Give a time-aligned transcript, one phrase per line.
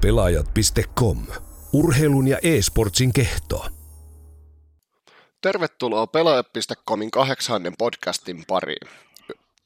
[0.00, 1.26] Pelaajat.com.
[1.72, 3.66] Urheilun ja e-sportsin kehto.
[5.40, 8.88] Tervetuloa Pelaajat.comin kahdeksannen podcastin pariin.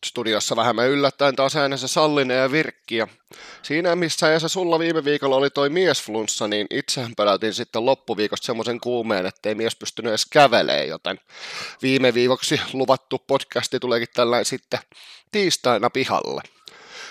[0.07, 2.97] Studiossa vähemmän yllättäen taas äänensä Sallinen ja Virkki.
[2.97, 3.09] Ja
[3.63, 8.81] siinä missä ja sulla viime viikolla oli toi miesflunssa, niin itsehän pelätin sitten loppuviikosta semmoisen
[8.81, 11.21] kuumeen, ettei mies pystynyt edes kävelemään, joten
[11.83, 14.81] viime viikoksi luvattu podcasti tuleekin tällainen sitten
[15.33, 16.54] tiistaina pihalle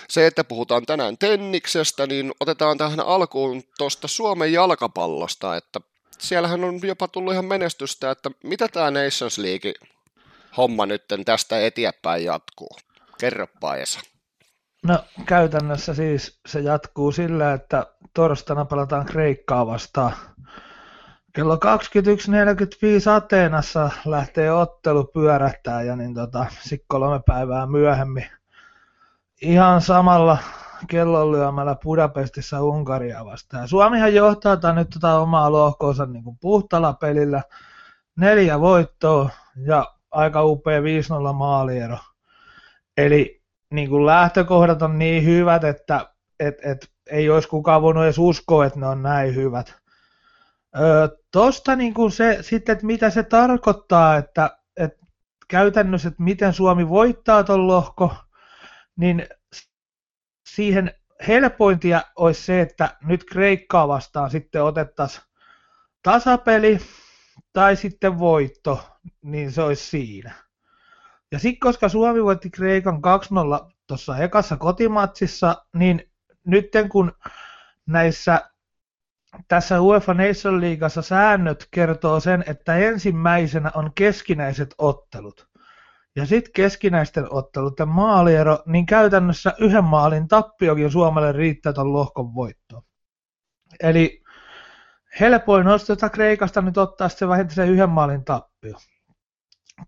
[0.08, 5.80] se, että puhutaan tänään tenniksestä, niin otetaan tähän alkuun tuosta Suomen jalkapallosta, että
[6.18, 9.74] siellähän on jopa tullut ihan menestystä, että mitä tämä Nations League
[10.56, 12.76] homma nyt tästä eteenpäin jatkuu?
[13.18, 14.00] Kerropa Esa.
[14.82, 20.12] No käytännössä siis se jatkuu sillä, että torstaina pelataan Kreikkaa vastaan.
[21.32, 21.60] Kello 21.45
[23.16, 28.26] Ateenassa lähtee ottelu pyörähtää ja niin tota, sitten kolme päivää myöhemmin
[29.44, 30.38] ihan samalla
[30.88, 33.68] kellonlyömällä Budapestissa Unkaria vastaan.
[33.68, 37.42] Suomihan johtaa tämän nyt tota omaa lohkoonsa niin kuin puhtalla pelillä.
[38.16, 39.30] Neljä voittoa
[39.66, 40.82] ja aika upea 5-0
[41.32, 41.98] maaliero.
[42.96, 48.18] Eli niin kuin lähtökohdat on niin hyvät, että et, et, ei olisi kukaan voinut edes
[48.18, 49.74] uskoa, että ne on näin hyvät.
[50.80, 55.06] Öö, tosta niin se, sitten, että mitä se tarkoittaa, että, että
[55.48, 58.14] käytännössä, että miten Suomi voittaa tuon lohko,
[58.96, 59.28] niin
[60.48, 60.94] siihen
[61.28, 65.24] helpointia olisi se, että nyt Kreikkaa vastaan sitten otettaisiin
[66.02, 66.78] tasapeli
[67.52, 68.88] tai sitten voitto,
[69.22, 70.32] niin se olisi siinä.
[71.32, 73.00] Ja sitten koska Suomi voitti Kreikan
[73.64, 76.10] 2-0 tuossa ekassa kotimatsissa, niin
[76.44, 77.12] nyt kun
[77.86, 78.50] näissä
[79.48, 85.53] tässä UEFA Nation Leagueassa säännöt kertoo sen, että ensimmäisenä on keskinäiset ottelut
[86.16, 92.82] ja sitten keskinäisten otteluiden maaliero, niin käytännössä yhden maalin tappiokin Suomelle riittää tuon lohkon voittoon.
[93.82, 94.22] Eli
[95.20, 98.76] helpoin olisi tuota Kreikasta nyt ottaa sitten vähintään se yhden maalin tappio.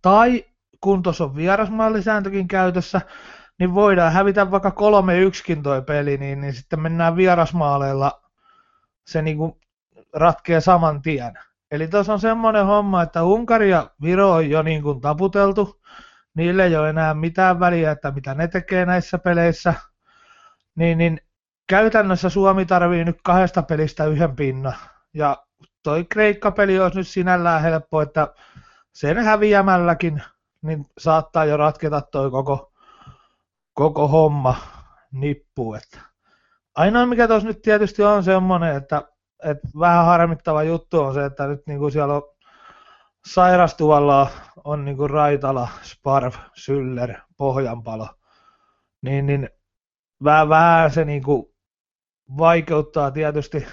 [0.02, 0.44] Tai
[0.80, 3.00] kun tuossa on vierasmaalisääntökin käytössä,
[3.58, 8.22] niin voidaan hävitä vaikka 3-1kin toi peli, niin, niin sitten mennään vierasmaaleilla,
[9.06, 9.52] se niin kuin
[10.12, 11.38] ratkee saman tien.
[11.70, 15.80] Eli tuossa on semmoinen homma, että Unkari ja Viro on jo niin taputeltu,
[16.36, 19.74] niille ei ole enää mitään väliä, että mitä ne tekee näissä peleissä,
[20.74, 21.20] niin, niin
[21.66, 24.74] käytännössä Suomi tarvii nyt kahdesta pelistä yhden pinnan.
[25.14, 25.36] Ja
[25.82, 28.34] toi Kreikka-peli olisi nyt sinällään helppo, että
[28.92, 30.22] sen häviämälläkin
[30.62, 32.72] niin saattaa jo ratketa toi koko,
[33.74, 34.56] koko homma
[35.12, 35.74] nippu.
[35.74, 36.00] Että
[36.74, 39.02] ainoa mikä tuossa nyt tietysti on semmoinen, että,
[39.44, 42.22] että vähän harmittava juttu on se, että nyt niin kuin siellä on
[43.26, 44.30] sairastuvalla
[44.64, 48.08] on niin kuin Raitala, Sparv, Syller, Pohjanpalo,
[49.02, 49.50] niin, niin
[50.24, 51.46] vähän, vähän se niin kuin
[52.38, 53.66] vaikeuttaa tietysti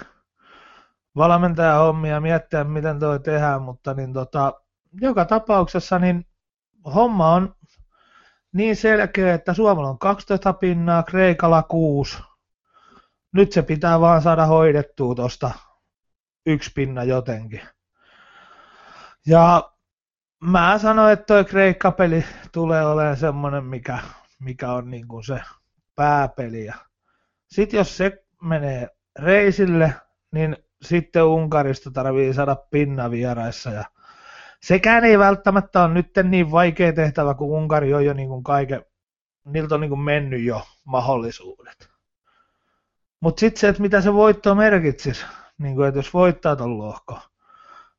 [1.16, 4.60] valmentajan hommia miettiä, miten toi tehdään, mutta niin tota,
[5.00, 6.26] joka tapauksessa niin
[6.94, 7.54] homma on
[8.52, 12.18] niin selkeä, että Suomella on 12 pinnaa, Kreikalla 6.
[13.32, 15.50] Nyt se pitää vaan saada hoidettua tuosta
[16.46, 17.60] yksi pinna jotenkin.
[19.26, 19.72] Ja
[20.42, 23.98] mä sanoin, että toi Kreikka-peli tulee olemaan semmoinen, mikä,
[24.38, 25.40] mikä on niin kuin se
[25.94, 26.68] pääpeli.
[27.46, 29.94] Sitten jos se menee reisille,
[30.32, 33.70] niin sitten Unkarista tarvii saada pinna vieraissa.
[33.70, 33.84] Ja
[34.62, 38.84] sekään ei välttämättä ole nyt niin vaikea tehtävä, kun Unkari on jo niin kuin kaiken,
[39.44, 41.90] niiltä on niin kuin mennyt jo mahdollisuudet.
[43.20, 45.24] Mutta sitten se, että mitä se voitto merkitsisi,
[45.58, 47.18] niin kuin, että jos voittaa tuon lohko,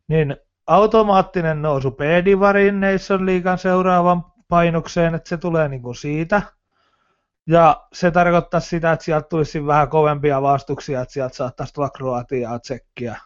[0.08, 0.38] niin
[0.68, 6.42] automaattinen nousu P-Divarin Nation Leaguean seuraavan painokseen, että se tulee niin kuin siitä.
[7.48, 12.60] Ja se tarkoittaa sitä, että sieltä tulisi vähän kovempia vastuksia, että sieltä saattaisi tulla Kroatiaa,
[12.60, 13.18] Tsekkiä.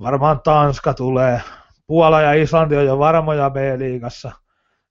[0.00, 1.42] Varmaan Tanska tulee.
[1.86, 4.32] Puola ja Islanti on jo varmoja B-liigassa.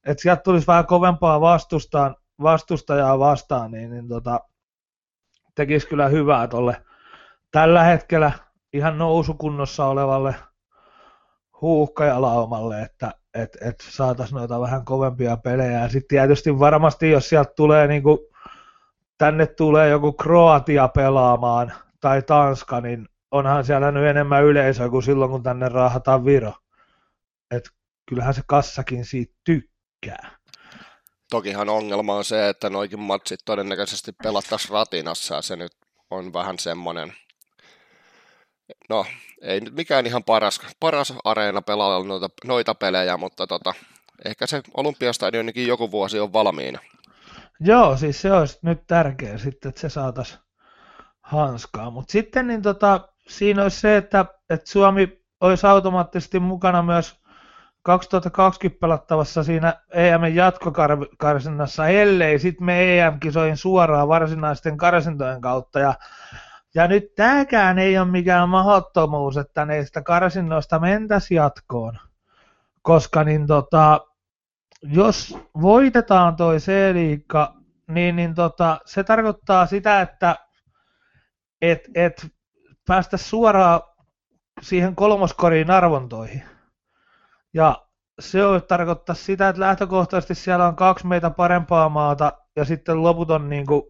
[0.06, 4.40] Että sieltä tulisi vähän kovempaa vastustaan, vastustajaa vastaan, niin, niin tota,
[5.56, 6.86] tekisi kyllä hyvää tuolle
[7.52, 8.32] tällä hetkellä
[8.74, 10.36] ihan nousukunnossa olevalle–
[11.62, 15.90] huuhkajalaumalle, että et, et saataisiin noita vähän kovempia pelejä.
[15.90, 18.18] Sitten tietysti varmasti, jos sieltä tulee niin kuin,
[19.18, 25.32] tänne tulee joku Kroatia pelaamaan tai Tanska, niin onhan siellä nyt enemmän yleisöä kuin silloin,
[25.32, 26.54] kun tänne raahataan Viro.
[27.52, 27.70] Et
[28.10, 30.32] kyllähän se kassakin siitä tykkää.
[31.30, 35.72] Tokihan ongelma on se, että noikin matsit todennäköisesti pelattaisiin ratinassa ja se nyt
[36.10, 37.14] on vähän semmoinen
[38.90, 39.06] no
[39.42, 43.74] ei nyt mikään ihan paras, paras areena pelailla noita, noita pelejä, mutta tota,
[44.26, 46.80] ehkä se Olympiastadionikin joku vuosi on valmiina.
[47.60, 50.40] Joo, siis se olisi nyt tärkeä sitten, että se saataisiin
[51.22, 51.90] hanskaa.
[51.90, 57.22] Mutta sitten niin tota, siinä olisi se, että, että Suomi olisi automaattisesti mukana myös
[57.84, 65.80] 2020 pelattavassa siinä EM jatkokarsinnassa, ellei sitten me EM-kisoihin suoraan varsinaisten karsintojen kautta.
[65.80, 65.94] Ja,
[66.76, 72.00] ja nyt tämäkään ei ole mikään mahdottomuus, että neistä karsinnoista mentäisi jatkoon.
[72.82, 74.08] Koska niin tota,
[74.82, 77.54] jos voitetaan toi C-liikka,
[77.88, 80.36] niin, niin tota, se tarkoittaa sitä, että
[81.62, 82.28] et, et
[82.88, 83.82] päästä suoraan
[84.62, 86.44] siihen kolmoskoriin arvontoihin.
[87.54, 87.86] Ja
[88.20, 93.50] se tarkoittaa sitä, että lähtökohtaisesti siellä on kaksi meitä parempaa maata ja sitten loput on
[93.50, 93.82] niin kuin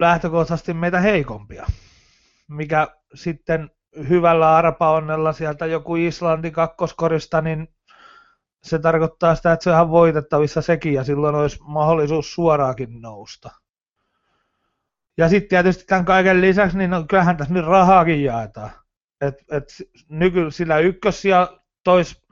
[0.00, 1.66] lähtökohtaisesti meitä heikompia.
[2.48, 3.70] Mikä sitten
[4.08, 7.68] hyvällä arpaonnella sieltä joku Islanti kakkoskorista, niin
[8.62, 13.50] se tarkoittaa sitä, että se on ihan voitettavissa sekin ja silloin olisi mahdollisuus suoraakin nousta.
[15.18, 18.70] Ja sitten tietysti tämän kaiken lisäksi, niin no, kyllähän tässä nyt rahaakin jaetaan.
[19.20, 19.64] Et, et
[20.08, 22.22] nyky, sillä ykkös ja tois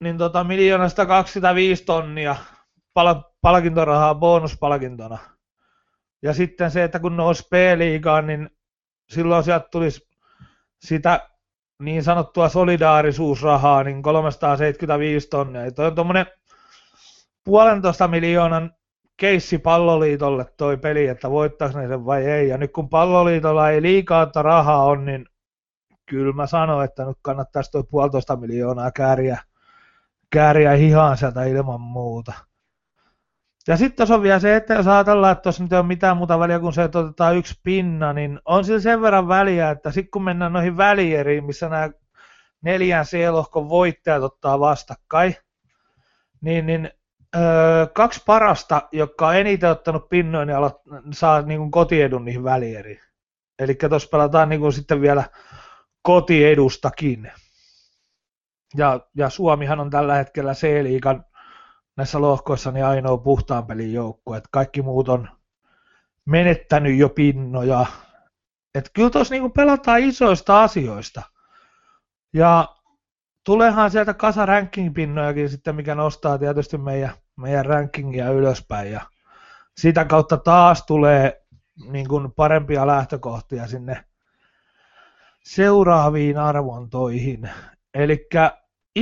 [0.00, 2.36] niin tota, miljoonasta 205 tonnia
[2.94, 5.18] pal- palkintorahaa bonuspalkintona.
[6.22, 8.50] Ja sitten se, että kun nousi P-liigaan, niin
[9.08, 10.08] silloin sieltä tulisi
[10.78, 11.28] sitä
[11.82, 15.72] niin sanottua solidaarisuusrahaa, niin 375 tonnia.
[15.72, 16.26] Tuo on tuommoinen
[17.44, 18.74] puolentoista miljoonan
[19.16, 22.48] keissi palloliitolle toi peli, että voittaisi ne sen vai ei.
[22.48, 25.26] Ja nyt kun palloliitolla ei liikaa rahaa on, niin
[26.06, 29.38] kyllä mä sanon, että nyt kannattaisi tuo puolitoista miljoonaa kääriä,
[30.30, 32.32] kääriä hihaan sieltä ilman muuta.
[33.68, 36.16] Ja sitten tuossa on vielä se, että jos ajatellaan, että tuossa nyt ei ole mitään
[36.16, 39.90] muuta väliä kuin se, että otetaan yksi pinna, niin on sillä sen verran väliä, että
[39.90, 41.90] sitten kun mennään noihin välieriin, missä nämä
[42.62, 45.36] neljän C-lohkon voittajat ottaa vastakkain,
[46.40, 46.90] niin, niin
[47.36, 50.82] öö, kaksi parasta, jotka on eniten ottanut pinnoja, niin alo-
[51.12, 53.00] saa niin kuin kotiedun niihin välieriin.
[53.58, 55.24] Eli tuossa pelataan niin kuin sitten vielä
[56.02, 57.32] kotiedustakin.
[58.76, 61.24] Ja, ja Suomihan on tällä hetkellä C-liigan
[61.98, 65.28] näissä lohkoissa niin ainoa puhtaan pelin joukkue, että kaikki muut on
[66.24, 67.86] menettänyt jo pinnoja.
[68.74, 71.22] Että kyllä tuossa niin pelataan isoista asioista.
[72.32, 72.68] Ja
[73.44, 78.92] tuleehan sieltä kasa ranking-pinnojakin sitten, mikä nostaa tietysti meidän, meidän rankingia ylöspäin.
[78.92, 79.00] Ja
[79.76, 81.42] sitä kautta taas tulee
[81.90, 84.04] niin kuin parempia lähtökohtia sinne
[85.44, 87.50] seuraaviin arvontoihin.
[87.94, 88.28] Eli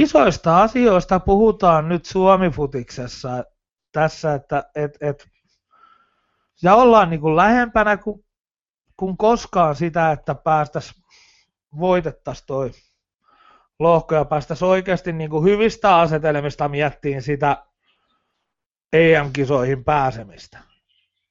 [0.02, 3.44] isoista asioista puhutaan nyt Suomi-futiksessa
[3.92, 5.28] tässä, että et, et,
[6.62, 8.24] ja ollaan niin kuin lähempänä kuin,
[8.96, 11.04] kuin koskaan sitä, että päästäisiin
[11.78, 12.70] voitettaisiin toi
[13.78, 17.64] lohko ja päästäisiin oikeasti niin kuin hyvistä asetelmista miettiin sitä
[18.92, 20.58] EM-kisoihin pääsemistä.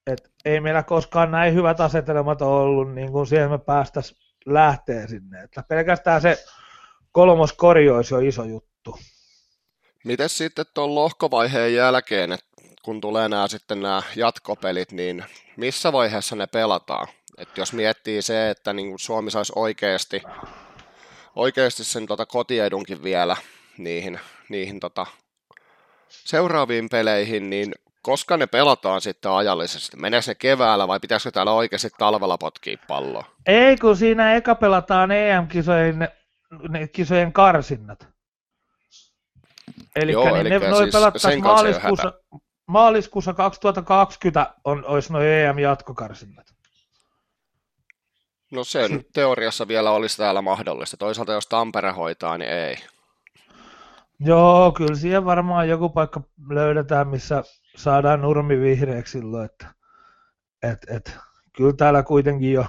[0.08, 5.44] Et ei meillä koskaan näin hyvät asetelmat ollut, niin kuin siihen me päästäisiin lähtee sinne.
[5.44, 6.38] Että pelkästään se
[7.16, 9.00] kolmos kori olisi jo iso juttu.
[10.06, 12.46] Miten sitten tuon lohkovaiheen jälkeen, että
[12.84, 15.26] kun tulee nämä sitten nämä jatkopelit, niin
[15.58, 17.08] missä vaiheessa ne pelataan?
[17.38, 20.24] Et jos miettii se, että niin kuin Suomi saisi oikeasti,
[21.36, 23.36] oikeasti sen tota kotiedunkin vielä
[23.78, 24.20] niihin,
[24.50, 25.06] niihin tota
[26.10, 27.72] seuraaviin peleihin, niin
[28.02, 29.98] koska ne pelataan sitten ajallisesti?
[29.98, 33.26] Menee se keväällä vai pitäisikö täällä oikeasti talvella potkia palloa?
[33.46, 36.08] Ei, kun siinä eka pelataan EM-kisojen
[36.70, 38.08] ne kisojen karsinnat.
[40.12, 42.14] Joo, niin ne, noi siis pelattaisiin maaliskuussa,
[42.68, 46.56] maaliskuussa 2020 on, olisi noin EM-jatkokarsinnat.
[48.52, 50.98] No se nyt teoriassa vielä olisi täällä mahdollista.
[50.98, 52.76] Toisaalta jos Tampere hoitaa, niin ei.
[54.20, 57.44] Joo, kyllä siihen varmaan joku paikka löydetään, missä
[57.76, 59.68] saadaan nurmi vihreäksi silloin, että
[60.64, 61.18] et, et,
[61.58, 62.66] kyllä täällä kuitenkin jo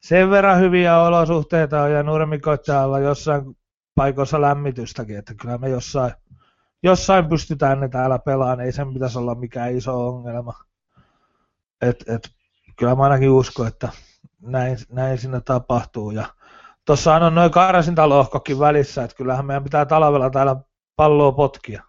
[0.00, 3.56] sen verran hyviä olosuhteita on ja nurmikoittaa olla jossain
[3.94, 6.12] paikoissa lämmitystäkin, että kyllä me jossain,
[6.82, 10.54] jossain pystytään ne täällä pelaamaan, ei sen pitäisi olla mikään iso ongelma.
[11.82, 12.30] Et, et,
[12.76, 13.88] kyllä mä ainakin uskon, että
[14.40, 16.10] näin, näin siinä tapahtuu.
[16.10, 16.26] Ja
[16.84, 20.56] tuossa on noin karsintalohkokin välissä, että kyllähän meidän pitää talvella täällä
[20.96, 21.82] palloa potkia.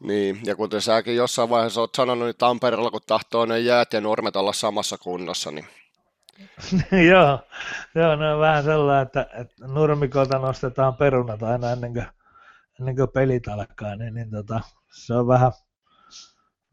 [0.00, 4.00] Niin, ja kuten säkin jossain vaiheessa olet sanonut, niin Tampereella kun tahtoo ne jäät ja
[4.00, 5.66] nurmet olla samassa kunnossa, niin
[7.10, 7.38] joo,
[7.94, 12.06] joo, ne on vähän sellainen, että, että nurmikolta nostetaan perunat aina ennen kuin,
[12.80, 14.60] ennen kuin pelit alkaa, niin, niin tota,
[14.92, 15.52] se on vähän,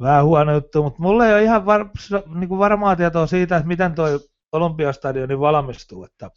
[0.02, 1.90] vähän huono juttu, mutta mulla ei ole ihan var,
[2.36, 4.20] niin kuin varmaa tietoa siitä, että miten toi
[4.52, 6.32] Olympiastadioni valmistuu, että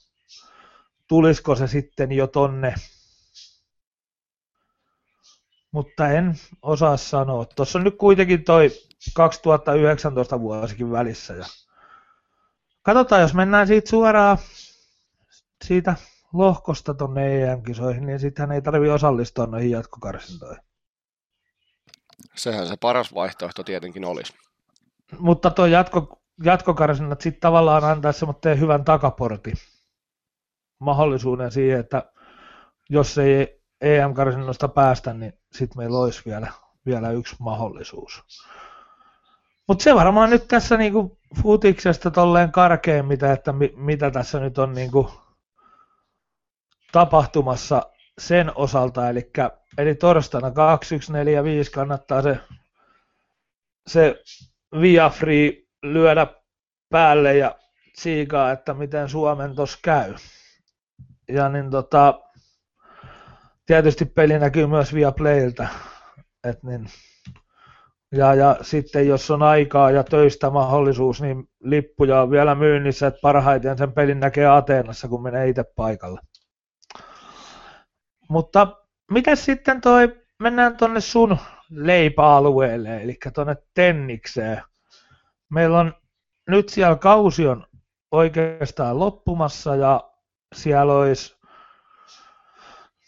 [1.09, 2.75] tulisiko se sitten jo tonne,
[5.73, 7.45] mutta en osaa sanoa.
[7.45, 8.71] Tuossa on nyt kuitenkin toi
[9.15, 11.35] 2019 vuosikin välissä.
[11.35, 11.45] Ja
[12.83, 14.39] katsotaan, jos mennään siitä suoraan
[15.65, 15.95] siitä
[16.33, 20.63] lohkosta tuonne EM-kisoihin, niin sittenhän ei tarvitse osallistua noihin jatkokarsintoihin.
[22.37, 24.35] Sehän se paras vaihtoehto tietenkin olisi.
[25.19, 29.57] Mutta tuo jatko, jatkokarsinnat sitten tavallaan antaa semmoinen hyvän takaportin
[30.79, 32.13] mahdollisuuden siihen, että
[32.91, 36.53] jos ei EM-karsinnosta päästä, niin sitten meillä olisi vielä,
[36.87, 38.23] vielä yksi mahdollisuus.
[39.71, 44.73] Mutta se varmaan nyt tässä niinku futiksesta tolleen karkeimmita, että mi, mitä tässä nyt on
[44.73, 45.11] niinku
[46.93, 47.83] tapahtumassa
[48.19, 49.31] sen osalta, eli,
[49.79, 52.39] eli torstaina 2145 kannattaa se,
[53.87, 54.23] se
[54.81, 56.27] Via Free lyödä
[56.89, 57.59] päälle ja
[57.95, 60.15] siikaa, että miten Suomen tos käy.
[61.29, 62.21] Ja niin tota,
[63.67, 65.69] tietysti peli näkyy myös via Playltä.
[66.45, 66.87] Et niin,
[68.13, 73.21] ja, ja sitten jos on aikaa ja töistä mahdollisuus, niin lippuja on vielä myynnissä, että
[73.23, 76.21] parhaiten sen pelin näkee Ateenassa, kun menee itse paikalle.
[78.29, 78.77] Mutta
[79.11, 81.37] mitä sitten toi, mennään tuonne sun
[81.71, 84.63] leipäalueelle, eli tuonne Tennikseen.
[85.51, 85.95] Meillä on
[86.49, 87.67] nyt siellä kausi on
[88.11, 90.11] oikeastaan loppumassa ja
[90.55, 91.40] siellä olisi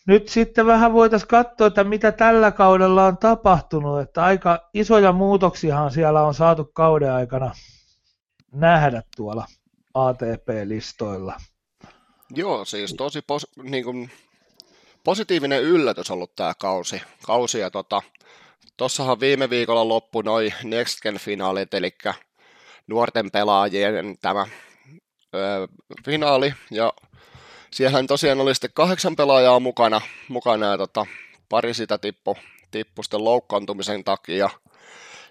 [0.07, 5.91] nyt sitten vähän voitaisiin katsoa, että mitä tällä kaudella on tapahtunut, että aika isoja muutoksiahan
[5.91, 7.55] siellä on saatu kauden aikana
[8.53, 9.47] nähdä tuolla
[9.95, 11.35] ATP-listoilla.
[12.31, 14.11] Joo, siis tosi pos- niin kuin,
[15.05, 17.03] positiivinen yllätys ollut tämä kausi.
[17.27, 18.03] kausi ja tota,
[18.77, 21.95] tossahan viime viikolla loppu noin Next Gen-finaalit, eli
[22.87, 24.47] nuorten pelaajien tämä
[25.35, 25.69] ö,
[26.05, 26.93] finaali, ja
[27.73, 31.07] Siellähän tosiaan oli sitten kahdeksan pelaajaa mukana, mukana ja tota,
[31.49, 32.37] pari sitä tippu,
[32.71, 34.51] tippu sitten loukkaantumisen takia.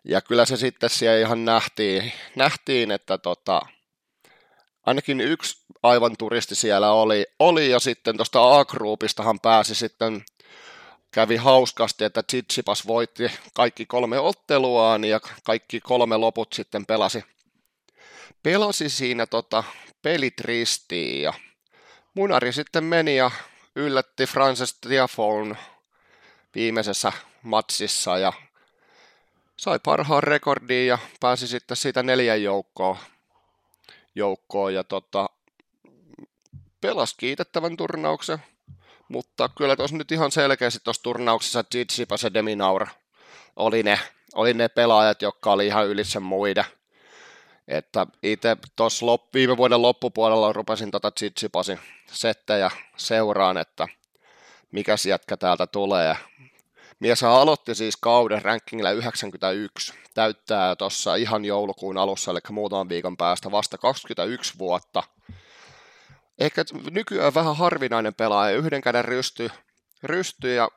[0.03, 3.61] Ja kyllä se sitten siellä ihan nähtiin, nähtiin että tota,
[4.85, 10.23] ainakin yksi aivan turisti siellä oli, oli ja sitten tuosta A-groupistahan pääsi sitten
[11.11, 17.23] kävi hauskasti, että Tsitsipas voitti kaikki kolme otteluaan ja kaikki kolme loput sitten pelasi,
[18.43, 19.63] pelasi siinä tota,
[20.01, 21.33] pelit ristiin ja
[22.13, 23.31] Munari sitten meni ja
[23.75, 25.57] yllätti Frances Tiafoon
[26.55, 27.11] viimeisessä
[27.43, 28.33] matsissa ja
[29.57, 32.97] sai parhaan rekordin ja pääsi sitten siitä neljän joukkoon,
[34.15, 35.29] joukkoon ja tota,
[36.81, 38.39] pelasi kiitettävän turnauksen,
[39.07, 42.87] mutta kyllä tuossa nyt ihan selkeästi tuossa turnauksessa Tsitsipas ja Deminaur
[43.55, 43.99] oli ne,
[44.35, 46.65] oli ne pelaajat, jotka oli ihan ylissä muiden–
[47.67, 51.79] että itse tuossa lop, viime vuoden loppupuolella rupesin tota Tsitsipasin
[52.11, 53.87] settejä seuraan, että
[54.71, 56.15] mikä jätkä täältä tulee.
[56.99, 63.51] Mies aloitti siis kauden rankingilla 91, täyttää tuossa ihan joulukuun alussa, eli muutaman viikon päästä
[63.51, 65.03] vasta 21 vuotta.
[66.39, 69.51] Ehkä nykyään vähän harvinainen pelaaja, yhden käden rysty,
[70.03, 70.69] rysty ja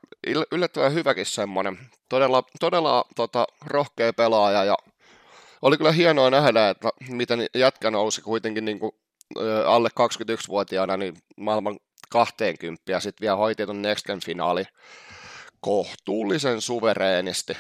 [0.53, 1.79] yllättävän hyväkin semmoinen.
[2.09, 4.77] Todella, todella tota, rohkea pelaaja ja
[5.63, 8.93] oli kyllä hienoa nähdä, että miten jätkä nousi kuitenkin niin kuin,
[9.67, 14.65] alle 21-vuotiaana niin maailman 20 ja sitten vielä hoiti tuon Next finaali
[15.61, 17.57] kohtuullisen suvereenisti.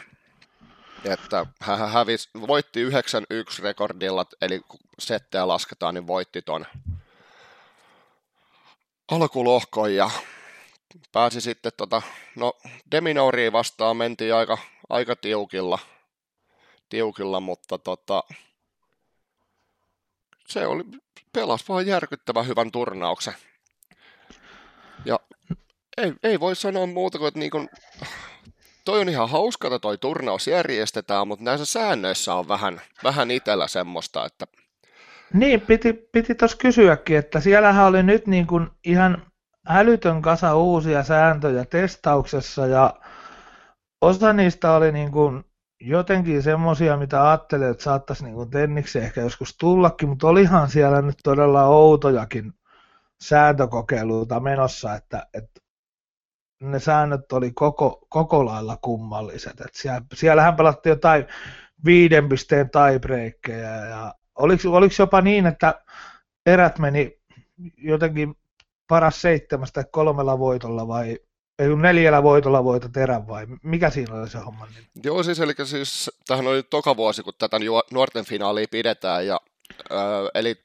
[1.04, 2.92] Että hän hävisi, voitti 9-1
[3.62, 6.66] rekordilla, eli kun settejä lasketaan, niin voitti ton
[9.10, 10.10] alkulohkon ja
[11.12, 12.02] pääsi sitten tota,
[12.36, 12.52] no
[12.90, 14.58] Deminoriin vastaan mentiin aika,
[14.88, 15.78] aika tiukilla–
[16.88, 18.22] tiukilla, mutta tota,
[20.48, 20.84] se oli,
[21.32, 23.34] pelas vaan järkyttävän hyvän turnauksen.
[25.04, 25.20] Ja
[25.96, 27.68] ei, ei voi sanoa muuta kuin, että niin kuin,
[28.84, 33.68] toi on ihan hauska, että toi turnaus järjestetään, mutta näissä säännöissä on vähän, vähän itsellä
[33.68, 34.46] semmoista, että...
[35.32, 39.26] Niin, piti, piti tuossa kysyäkin, että siellähän oli nyt niin kuin ihan
[39.68, 42.94] älytön kasa uusia sääntöjä testauksessa ja
[44.00, 45.44] osa niistä oli niin kuin
[45.80, 51.18] jotenkin semmoisia, mitä ajattelin, että saattaisi niin tenniksi ehkä joskus tullakin, mutta olihan siellä nyt
[51.24, 52.52] todella outojakin
[53.20, 55.60] sääntökokeiluita menossa, että, että
[56.62, 59.52] ne säännöt oli koko, koko lailla kummalliset.
[59.52, 61.26] Että siellä, siellähän pelattiin jotain
[61.84, 65.84] viiden pisteen tiebreakkejä ja oliko, oliko jopa niin, että
[66.46, 67.18] erät meni
[67.76, 68.34] jotenkin
[68.88, 71.18] paras seitsemästä kolmella voitolla vai
[71.58, 74.66] ei neljällä voitolla voita terän vai mikä siinä oli se homma?
[74.66, 74.86] Niin?
[75.04, 77.56] Joo, siis, eli siis tähän oli toka vuosi, kun tätä
[77.90, 79.40] nuorten finaalia pidetään, ja,
[79.92, 79.98] äh,
[80.34, 80.56] eli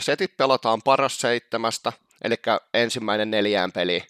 [0.00, 1.92] setit pelataan paras seitsemästä,
[2.24, 2.34] eli
[2.74, 4.02] ensimmäinen neljään peli.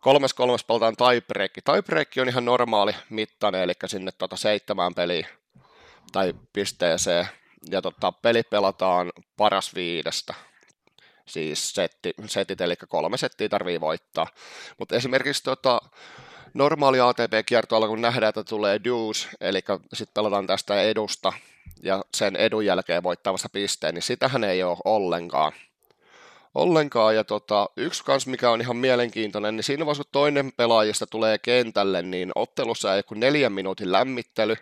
[0.00, 1.52] Kolmes kolmes pelataan tiebreak.
[1.64, 5.26] Tiebreak on ihan normaali mittainen, eli sinne tota seitsemään peliin
[6.12, 7.26] tai pisteeseen,
[7.70, 10.34] ja tota, peli pelataan paras viidestä.
[11.26, 14.26] Siis setti, setit, eli kolme settiä tarvii voittaa.
[14.78, 15.80] Mutta esimerkiksi tota,
[16.54, 19.60] normaali ATP-kiertoilla, kun nähdään, että tulee dues, eli
[19.92, 21.32] sitten pelataan tästä edusta,
[21.82, 25.52] ja sen edun jälkeen voittavassa pisteen, niin sitähän ei ole ollenkaan.
[26.54, 31.06] Ollenkaan, ja tota, yksi kans, mikä on ihan mielenkiintoinen, niin siinä vaiheessa, kun toinen pelaajista
[31.06, 34.56] tulee kentälle, niin ottelussa ei kuin neljän minuutin lämmittely,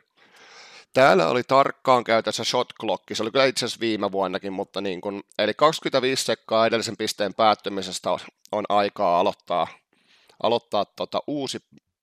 [0.94, 5.00] Täällä oli tarkkaan käytössä shot clock, se oli kyllä itse asiassa viime vuonnakin, mutta niin
[5.00, 8.10] kun, eli 25 sekkaa edellisen pisteen päättymisestä
[8.52, 9.66] on, aikaa aloittaa,
[10.42, 11.58] aloittaa tota uusi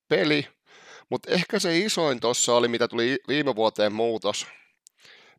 [0.08, 0.48] peli,
[1.10, 4.46] mutta ehkä se isoin tuossa oli, mitä tuli viime vuoteen muutos,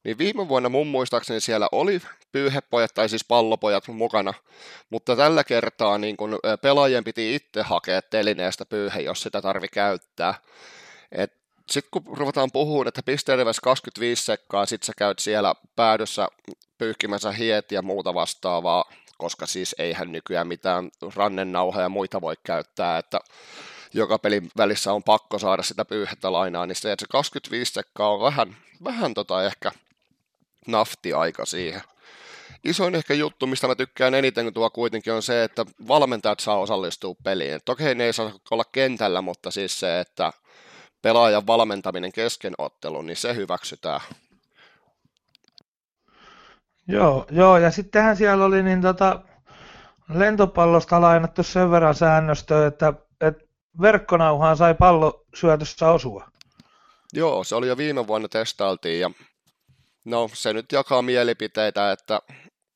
[0.04, 4.34] niin viime vuonna mun muistaakseni siellä oli pyyhepojat tai siis pallopojat mukana,
[4.90, 10.34] mutta tällä kertaa niin kun pelaajien piti itse hakea telineestä pyyhe, jos sitä tarvi käyttää.
[11.12, 16.28] Et sitten kun ruvetaan puhumaan, että pisteilevässä 25 sekkaa, sit sä käyt siellä päädyssä
[16.78, 18.86] pyyhkimässä hiet ja muuta vastaavaa,
[19.18, 23.20] koska siis eihän nykyään mitään rannennauhoja ja muita voi käyttää, että
[23.94, 28.10] joka pelin välissä on pakko saada sitä pyyhettä lainaa, niin se, että se 25 sekkaa
[28.10, 29.72] on vähän, vähän tota ehkä
[30.68, 31.82] nafti aika siihen.
[32.64, 37.16] Isoin ehkä juttu, mistä mä tykkään eniten tuo kuitenkin on se, että valmentajat saa osallistua
[37.24, 37.60] peliin.
[37.66, 40.34] Toki ne ei saa olla kentällä, mutta siis se, että
[41.04, 44.02] pelaajan valmentaminen kesken ottelun, niin se hyväksytään.
[46.88, 49.22] Joo, joo ja sittenhän siellä oli niin tota,
[50.14, 53.46] lentopallosta lainattu sen verran säännöstö, että, että
[53.82, 56.28] verkkonauhaan sai pallo syötössä osua.
[57.14, 59.12] Joo, se oli jo viime vuonna testailtiin ja
[60.06, 62.22] no se nyt jakaa mielipiteitä, että,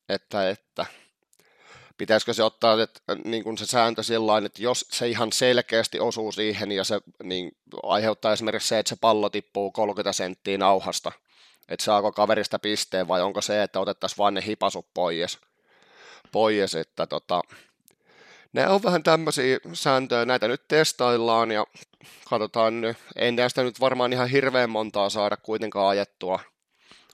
[0.08, 0.86] että, että
[1.98, 6.32] pitäisikö se ottaa että, niin kuin se sääntö sillä että jos se ihan selkeästi osuu
[6.32, 11.12] siihen ja se niin, aiheuttaa esimerkiksi se, että se pallo tippuu 30 senttiä nauhasta,
[11.68, 15.38] että saako kaverista pisteen vai onko se, että otettaisiin vain ne hipasut pois,
[16.32, 17.42] pois että tota,
[18.52, 21.66] ne on vähän tämmöisiä sääntöjä, näitä nyt testaillaan ja
[22.30, 26.40] katsotaan nyt, ei näistä nyt varmaan ihan hirveän montaa saada kuitenkaan ajettua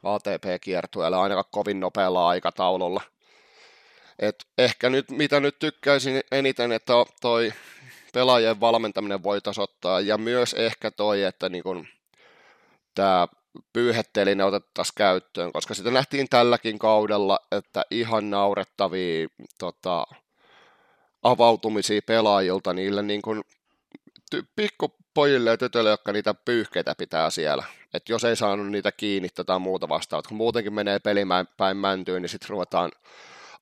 [0.02, 3.13] ATP-kiertueella ainakaan kovin nopealla aikataululla.
[4.18, 7.52] Et ehkä nyt, mitä nyt tykkäisin eniten, että toi
[8.12, 11.86] pelaajien valmentaminen voi tasoittaa, ja myös ehkä toi, että niin kun,
[12.94, 13.28] tämä
[13.72, 20.06] pyyhetteline otettaisiin käyttöön, koska sitä nähtiin tälläkin kaudella, että ihan naurettavia tota,
[21.22, 23.44] avautumisia pelaajilta niille niin kun,
[24.34, 27.64] ty- pikkupojille ja tytöille, jotka niitä pyyhkeitä pitää siellä.
[27.94, 32.30] että jos ei saanut niitä kiinni tai muuta vastaavaa, kun muutenkin menee pelipäin mäntyyn, niin
[32.30, 32.92] sitten ruvetaan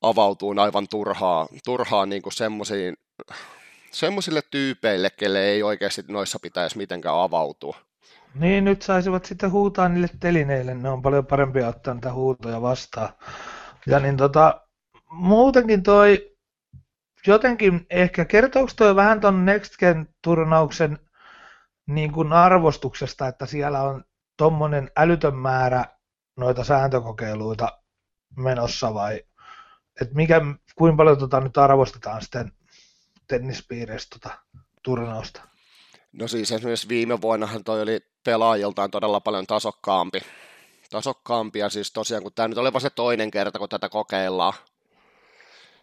[0.02, 2.96] avautuu aivan turhaa, turhaa niin kuin semmoisiin,
[3.90, 7.76] semmoisille tyypeille, kelle ei oikeasti noissa pitäisi mitenkään avautua.
[8.34, 13.08] Niin, nyt saisivat sitten huutaa niille telineille, ne on paljon parempi ottaa niitä huutoja vastaan.
[13.86, 14.60] Ja niin tota,
[15.10, 16.36] muutenkin toi,
[17.26, 20.98] jotenkin ehkä kertooko toi vähän ton Next Gen-turnauksen
[21.86, 24.04] niin kuin arvostuksesta, että siellä on
[24.36, 25.84] tommonen älytön määrä
[26.36, 27.82] noita sääntökokeiluita
[28.36, 29.22] menossa vai
[30.00, 30.40] että mikä,
[30.76, 32.52] kuinka paljon tota nyt arvostetaan sitten
[33.28, 34.38] tennispiireistä tota
[34.82, 35.42] turnausta?
[36.12, 40.20] No siis esimerkiksi viime vuonnahan toi oli pelaajiltaan todella paljon tasokkaampi.
[40.90, 44.52] Tasokkaampi ja siis tosiaan, kun tämä nyt oli vasta toinen kerta, kun tätä kokeillaan.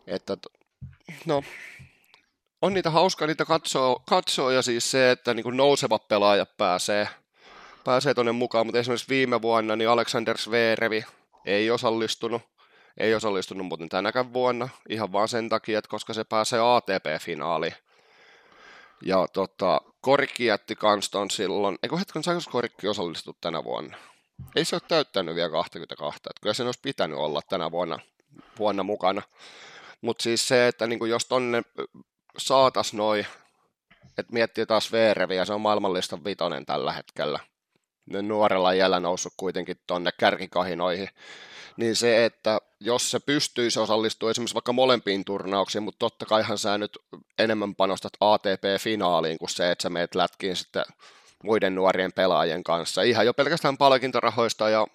[0.08, 0.38] Että
[1.26, 1.43] no,
[2.62, 7.08] on niitä hauskaa niitä katsoa, katsoa ja siis se, että niin nousevat pelaajat pääsee,
[7.84, 11.06] pääsee tuonne mukaan, mutta esimerkiksi viime vuonna niin Alexander Sverevi
[11.45, 12.41] ei osallistunut
[12.97, 17.73] ei osallistunut muuten tänäkään vuonna, ihan vaan sen takia, että koska se pääsee ATP-finaaliin.
[19.06, 23.97] Ja tota, Korikki jätti kans ton silloin, eikö hetken saako Korikki osallistua tänä vuonna?
[24.56, 27.99] Ei se ole täyttänyt vielä 22, että kyllä sen olisi pitänyt olla tänä vuonna,
[28.60, 29.21] vuonna mukana.
[30.02, 31.62] Mutta siis se, että niinku jos tonne
[32.38, 33.25] saatas noin,
[34.17, 37.39] että miettii taas Veereviä, se on maailmanlistan vitonen tällä hetkellä.
[38.21, 41.10] Nuorella iällä noussut kuitenkin tonne kärkikahinoihin,
[41.80, 46.78] niin se, että jos se pystyisi osallistumaan esimerkiksi vaikka molempiin turnauksiin, mutta totta kaihan sä
[46.78, 46.98] nyt
[47.39, 50.84] enemmän panostat ATP-finaaliin kuin se, että sä meet lätkiin sitten
[51.44, 53.02] muiden nuorien pelaajien kanssa.
[53.02, 54.88] Ihan jo pelkästään palkintorahoista ja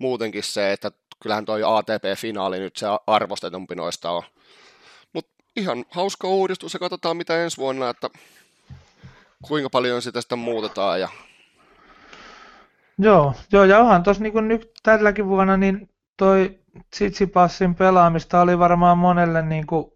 [0.00, 4.22] muutenkin se, että kyllähän toi ATP-finaali nyt se arvostetumpi noista on.
[5.12, 8.10] Mutta ihan hauska uudistus ja katsotaan mitä ensi vuonna, että
[9.42, 11.08] kuinka paljon sitä sitten muutetaan ja
[12.98, 16.58] Joo, joo ja onhan tuossa niin nyt tälläkin vuonna niin toi
[16.90, 19.92] Tsitsipassin pelaamista oli varmaan monelle niin kuin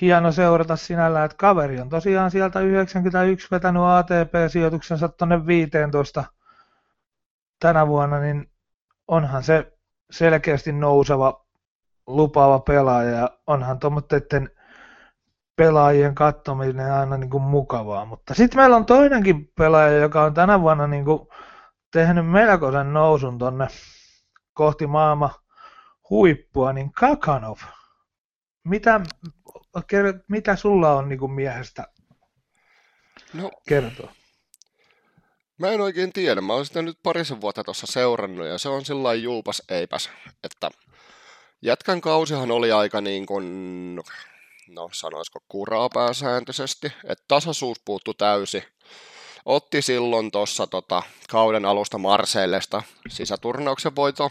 [0.00, 6.24] hieno seurata sinällä, että kaveri on tosiaan sieltä 91 vetänyt ATP-sijoituksensa tuonne 15
[7.60, 8.50] tänä vuonna, niin
[9.08, 9.72] onhan se
[10.10, 11.44] selkeästi nouseva,
[12.06, 14.50] lupaava pelaaja ja onhan tuommoitteiden
[15.56, 18.04] pelaajien katsominen aina niin kuin mukavaa.
[18.04, 21.28] Mutta sitten meillä on toinenkin pelaaja, joka on tänä vuonna niin kuin
[21.92, 23.68] tehnyt melkoisen nousun tonne
[24.52, 25.30] kohti maailman
[26.10, 27.58] huippua, niin Kakanov.
[28.64, 29.00] Mitä,
[30.28, 31.86] mitä sulla on niin kuin miehestä
[33.34, 34.12] no, kertoa?
[35.58, 36.40] Mä en oikein tiedä.
[36.40, 40.10] Mä oon sitä nyt parisen vuotta tuossa seurannut ja se on sillä juupas eipäs,
[40.44, 40.70] että
[41.62, 43.96] jätkän kausihan oli aika niin kuin,
[44.68, 48.64] no sanoisiko kuraa pääsääntöisesti, että tasaisuus puuttu täysi.
[49.44, 54.30] Otti silloin tuossa tota, kauden alusta Marseillesta sisäturnauksen voito.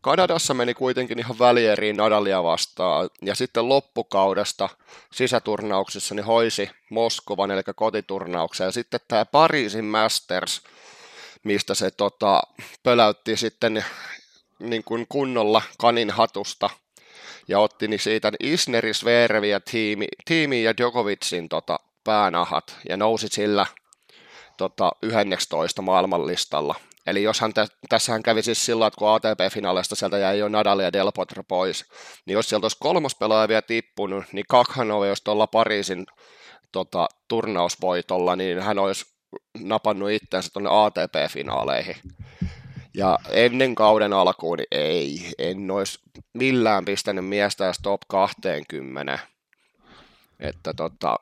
[0.00, 4.68] Kanadassa meni kuitenkin ihan välieriin Nadalia vastaan, ja sitten loppukaudesta
[5.12, 10.62] sisäturnauksissa niin hoisi Moskovan, eli kotiturnauksen, ja sitten tämä Pariisin Masters,
[11.42, 12.42] mistä se tota,
[12.82, 13.84] pöläytti sitten
[14.58, 16.70] niin kuin kunnolla kanin hatusta,
[17.48, 23.66] ja otti niin siitä Isneris, Verviä tiimi, tiimi ja Djokovicin tota, päänahat, ja nousi sillä
[24.56, 26.74] tota, 11 maailmanlistalla.
[27.06, 30.80] Eli jos hän tä, tässähän kävi siis sillä, että kun ATP-finaaleista sieltä jäi jo Nadal
[30.80, 31.84] ja Del Potro pois,
[32.26, 36.06] niin jos sieltä olisi kolmas pelaaja vielä tippunut, niin Kakhanov olisi tuolla Pariisin
[36.72, 39.04] tota, turnausvoitolla, niin hän olisi
[39.58, 41.96] napannut itseänsä tuonne ATP-finaaleihin.
[42.94, 45.98] Ja ennen kauden alkuun niin ei, en olisi
[46.34, 49.18] millään pistänyt miestä top 20.
[50.40, 51.16] Että tota,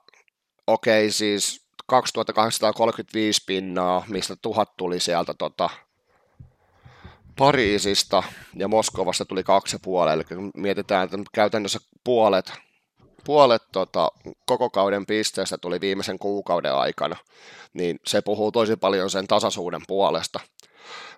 [0.67, 1.60] okei siis
[1.91, 5.71] 2835 pinnaa, mistä tuhat tuli sieltä tota,
[7.39, 8.23] Pariisista
[8.57, 10.23] ja Moskovasta tuli kaksi puoli, eli
[10.57, 12.53] mietitään, että käytännössä puolet,
[13.25, 14.09] puolet tota,
[14.47, 17.17] koko kauden pisteestä tuli viimeisen kuukauden aikana,
[17.73, 20.41] niin se puhuu tosi paljon sen tasaisuuden puolesta.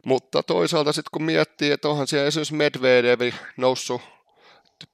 [0.05, 4.01] Mutta toisaalta sitten kun miettii, että onhan siellä esimerkiksi Medvedev noussut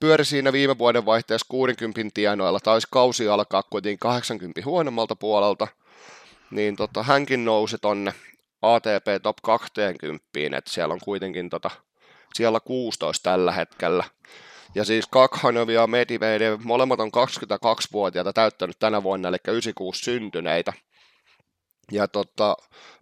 [0.00, 5.68] pyöri siinä viime vuoden vaihteessa 60 tienoilla, taisi kausi alkaa kuitenkin 80 huonommalta puolelta,
[6.50, 8.14] niin tota, hänkin nousi tonne
[8.62, 10.24] ATP Top 20,
[10.56, 11.70] että siellä on kuitenkin tota,
[12.34, 14.04] siellä 16 tällä hetkellä.
[14.74, 20.72] Ja siis Kakhanov ja Medvedev, molemmat on 22-vuotiaita täyttänyt tänä vuonna, eli 96 syntyneitä.
[21.92, 22.56] Ja tota,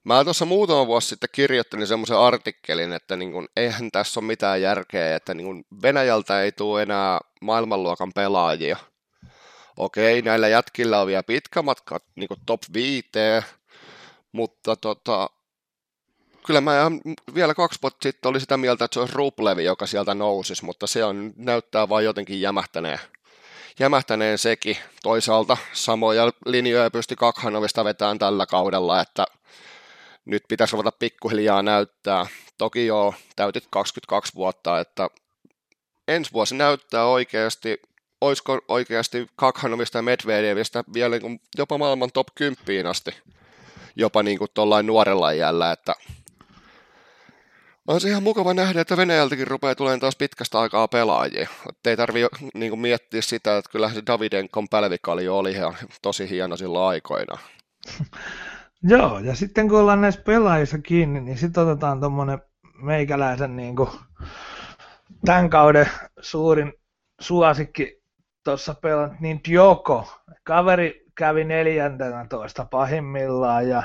[0.05, 4.62] mä tuossa muutama vuosi sitten kirjoittelin semmoisen artikkelin, että niin kun, eihän tässä ole mitään
[4.62, 8.77] järkeä, että niin kun Venäjältä ei tule enää maailmanluokan pelaajia.
[9.77, 13.09] Okei, näillä jätkillä on vielä pitkä matka niin top 5,
[14.33, 15.31] mutta tota,
[16.46, 17.01] kyllä mä ihan
[17.35, 20.87] vielä kaksi vuotta sitten oli sitä mieltä, että se olisi Ruplevi, joka sieltä nousisi, mutta
[20.87, 22.99] se on, näyttää vain jotenkin jämähtäneen
[23.78, 24.76] jämähtäneen sekin.
[25.02, 29.24] Toisaalta samoja linjoja pysty Kakhanovista vetämään tällä kaudella, että
[30.24, 32.26] nyt pitäisi ruveta pikkuhiljaa näyttää.
[32.58, 35.08] Toki joo, täytit 22 vuotta, että
[36.08, 37.80] ensi vuosi näyttää oikeasti,
[38.20, 43.10] olisiko oikeasti Kakhanovista ja Medvedevistä vielä niin jopa maailman top 10 asti,
[43.96, 44.50] jopa niin kuin
[44.82, 45.94] nuorella iällä, että
[47.87, 51.49] on se ihan mukava nähdä, että Venäjältäkin rupeaa tulemaan taas pitkästä aikaa pelaajia.
[51.68, 52.20] Että ei tarvi
[52.55, 57.38] niin miettiä sitä, että kyllä se Davidenkon pälvikali oli ihan tosi hieno sillä aikoina.
[58.83, 62.38] Joo, ja sitten kun ollaan näissä pelaajissa kiinni, niin sitten otetaan tuommoinen
[62.83, 63.90] meikäläisen niin kuin,
[65.25, 65.88] tämän kauden
[66.20, 66.72] suurin
[67.20, 68.03] suosikki
[68.44, 70.22] tuossa pelat, niin Joko.
[70.44, 73.83] Kaveri kävi neljäntenä toista pahimmillaan ja,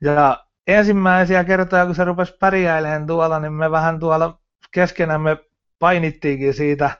[0.00, 4.38] ja ensimmäisiä kertoja, kun se rupesi pärjäilemään tuolla, niin me vähän tuolla
[4.70, 5.36] keskenämme
[5.78, 6.90] painittiinkin siitä,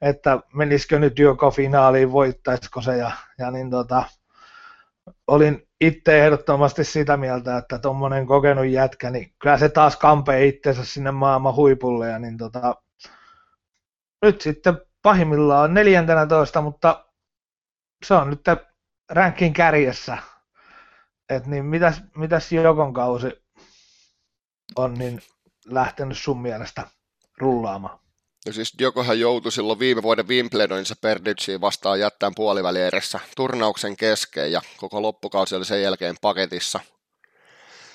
[0.00, 4.04] että menisikö nyt joko finaaliin, voittaisiko se, ja, ja niin tota,
[5.26, 10.84] olin itse ehdottomasti sitä mieltä, että tuommoinen kokenut jätkä, niin kyllä se taas kampee itsensä
[10.84, 12.76] sinne maailman huipulle, ja niin tota,
[14.22, 17.04] nyt sitten pahimmillaan on 14, mutta
[18.04, 18.40] se on nyt
[19.10, 20.18] rankin kärjessä,
[21.30, 23.26] et niin mitäs, mitäs Jokon kausi
[24.76, 25.22] on niin
[25.66, 26.86] lähtenyt sun mielestä
[27.38, 27.98] rullaamaan?
[28.46, 34.62] No siis Jokohan joutui silloin viime vuoden Wimbledonissa Perditsiin vastaan jättäen puolivälieressä turnauksen kesken ja
[34.76, 36.80] koko loppukausi oli sen jälkeen paketissa.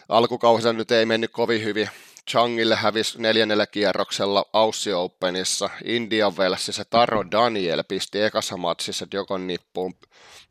[0.09, 1.89] Alkukausina nyt ei mennyt kovin hyvin.
[2.31, 9.93] Changille hävisi neljännellä kierroksella Aussie Openissa, Indian Wellsissä Taro Daniel pisti ekassa matsissa Jokon nippuun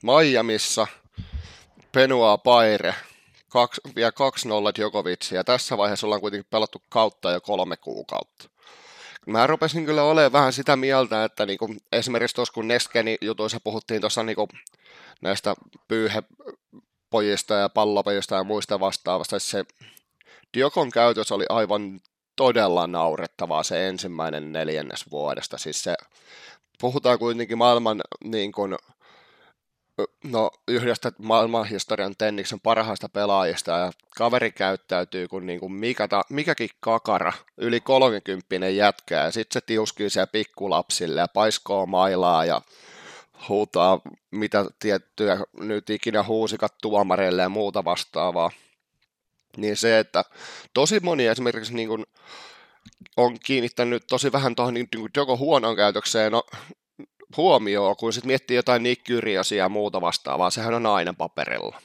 [0.03, 0.87] Miamiissa–
[1.93, 2.95] Penua Paire,
[3.49, 4.15] kaksi, vielä 2-0
[4.79, 8.49] Djokovic, ja tässä vaiheessa ollaan kuitenkin pelattu kautta jo kolme kuukautta.
[9.27, 14.01] Mä rupesin kyllä olemaan vähän sitä mieltä, että niinku, esimerkiksi tuossa kun Neskeni jutuissa puhuttiin
[14.01, 14.49] tuossa niinku,
[15.21, 15.55] näistä
[15.89, 19.65] pyyhepojista ja pallopojista ja muista vastaavasta, se
[20.55, 22.01] Diokon käytös oli aivan
[22.37, 25.59] todella naurettavaa se ensimmäinen neljännes vuodesta.
[25.59, 25.95] Siis se,
[26.81, 28.77] puhutaan kuitenkin maailman niin kuin,
[30.25, 36.69] no, yhdestä maailmanhistorian tenniksen parhaista pelaajista ja kaveri käyttäytyy kuin, niin kuin mikä ta, mikäkin
[36.81, 42.63] kakara, yli 30 jätkä ja sitten se tiuskii siellä pikkulapsille ja paiskoo mailaa ja
[43.49, 48.51] huutaa mitä tiettyjä nyt ikinä huusikat tuomareille ja muuta vastaavaa.
[49.57, 50.25] Niin se, että
[50.75, 52.07] tosi moni esimerkiksi niin kuin
[53.17, 56.43] on kiinnittänyt tosi vähän tuohon niin, niin joko huonoon käytökseen no,
[57.37, 61.83] huomioon, kun sitten miettii jotain Nick Kyriosia ja muuta vastaavaa, sehän on aina paperilla.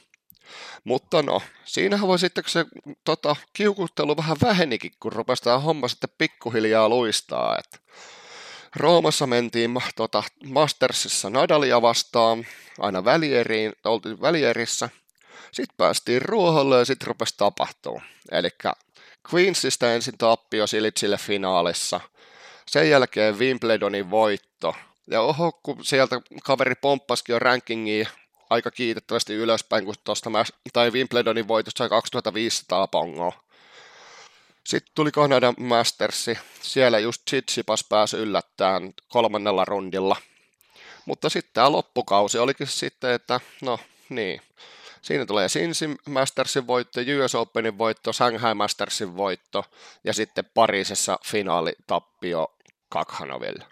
[0.84, 2.64] Mutta no, siinähän voi sitten, kun se
[3.04, 7.58] tota, kiukuttelu vähän vähenikin, kun rupesi tämä homma sitten pikkuhiljaa luistaa.
[7.58, 7.82] Et
[8.76, 12.46] Roomassa mentiin tota, Mastersissa Nadalia vastaan,
[12.78, 14.88] aina välieriin, oltiin välierissä.
[15.52, 18.02] Sitten päästiin ruoholle ja sitten rupesi tapahtuu.
[18.32, 18.48] Eli
[19.34, 22.00] Queensista ensin tappio Silitsille finaalissa.
[22.66, 24.74] Sen jälkeen Wimbledonin voitto.
[25.10, 28.08] Ja oho, kun sieltä kaveri pomppaskin jo rankingiin
[28.50, 30.30] aika kiitettävästi ylöspäin, kun tuosta
[30.72, 33.32] tai Wimbledonin voitosta sai 2500 pongoa.
[34.64, 36.38] Sitten tuli Kanadan Mastersi.
[36.62, 40.16] Siellä just Tsitsipas pääsi yllättämään kolmannella rundilla.
[41.06, 44.40] Mutta sitten tämä loppukausi olikin sitten, että no niin,
[45.06, 49.64] Siinä tulee Sinsin Mastersin voitto, US Openin voitto, Shanghai Mastersin voitto
[50.04, 52.54] ja sitten Pariisissa finaalitappio
[52.88, 53.66] Kakhanoville.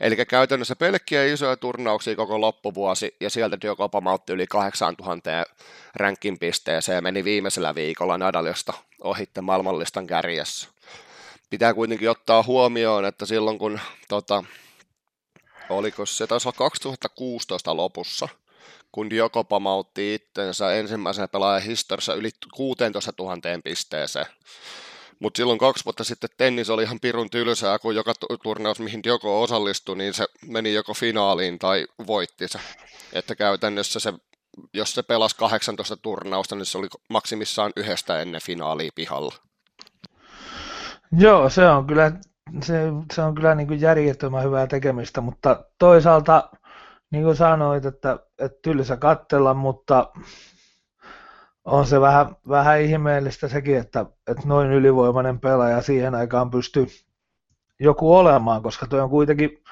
[0.00, 5.44] Eli käytännössä pelkkiä isoja turnauksia koko loppuvuosi, ja sieltä Djokopa mautti yli 8000
[5.94, 10.68] rankin pisteeseen meni viimeisellä viikolla Nadalista ohitte maailmanlistan kärjessä.
[11.50, 14.44] Pitää kuitenkin ottaa huomioon, että silloin kun tota,
[15.68, 18.28] oliko se taisi olla 2016 lopussa,
[18.92, 24.26] kun Dioko pamautti itsensä ensimmäisenä pelaajan historiassa yli 16 000 pisteeseen.
[25.20, 29.42] Mutta silloin kaksi vuotta sitten tennis oli ihan pirun tylsää, kun joka turnaus, mihin Dioko
[29.42, 32.58] osallistui, niin se meni joko finaaliin tai voitti se.
[33.12, 34.12] Että käytännössä se,
[34.74, 39.34] jos se pelasi 18 turnausta, niin se oli maksimissaan yhdestä ennen finaalia pihalla.
[41.18, 42.12] Joo, se on kyllä,
[42.62, 42.74] se,
[43.14, 46.50] se on kyllä niin kuin järjettömän hyvää tekemistä, mutta toisaalta
[47.10, 50.12] niin kuin sanoit, että, että tylsä katsella, mutta
[51.66, 56.86] on se vähän, vähän ihmeellistä sekin, että, että noin ylivoimainen pelaaja siihen aikaan pystyy
[57.80, 59.62] joku olemaan, koska tuo on kuitenkin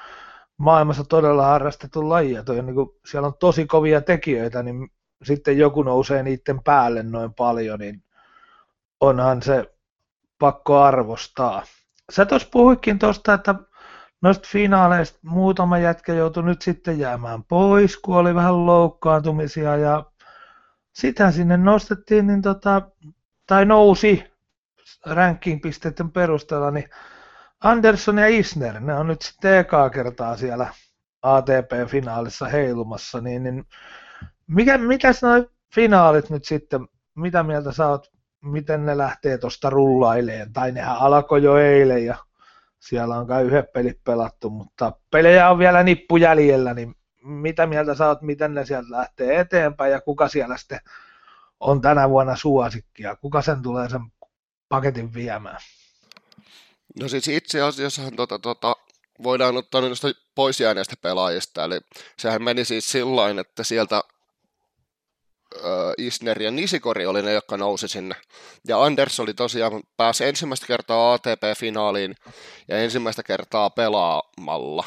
[0.57, 4.91] maailmassa todella harrastettu laji, ja toi on niin kuin, siellä on tosi kovia tekijöitä, niin
[5.23, 8.03] sitten joku nousee niiden päälle noin paljon, niin
[9.01, 9.73] onhan se
[10.39, 11.63] pakko arvostaa.
[12.11, 13.55] Sä tuossa puhuikin tuosta, että
[14.21, 20.03] noista finaaleista muutama jätkä joutui nyt sitten jäämään pois, kun oli vähän loukkaantumisia ja
[20.95, 22.81] sitä sinne nostettiin, niin tota,
[23.47, 24.23] tai nousi
[25.05, 26.89] ranking-pisteiden perusteella, niin
[27.63, 30.73] Anderson ja Isner, ne on nyt sitten ekaa kertaa siellä
[31.21, 33.65] ATP-finaalissa heilumassa, niin, niin
[34.47, 40.53] mikä, mitäs noin finaalit nyt sitten, mitä mieltä sä oot, miten ne lähtee tuosta rullaileen,
[40.53, 42.15] tai nehän alkoi jo eilen ja
[42.79, 47.95] siellä on kai yhdet pelit pelattu, mutta pelejä on vielä nippu jäljellä, niin mitä mieltä
[47.95, 50.79] sä oot, miten ne sieltä lähtee eteenpäin ja kuka siellä sitten
[51.59, 54.01] on tänä vuonna suosikki ja kuka sen tulee sen
[54.69, 55.59] paketin viemään?
[56.99, 58.75] No siis itse asiassa tota, tota,
[59.23, 61.79] voidaan ottaa noista pois jääneistä pelaajista, eli
[62.17, 64.01] sehän meni siis sillä että sieltä
[65.97, 68.15] Isner ja Nisikori oli ne, jotka nousi sinne.
[68.67, 72.15] Ja Anders oli tosiaan pääsi ensimmäistä kertaa ATP-finaaliin
[72.67, 74.85] ja ensimmäistä kertaa pelaamalla.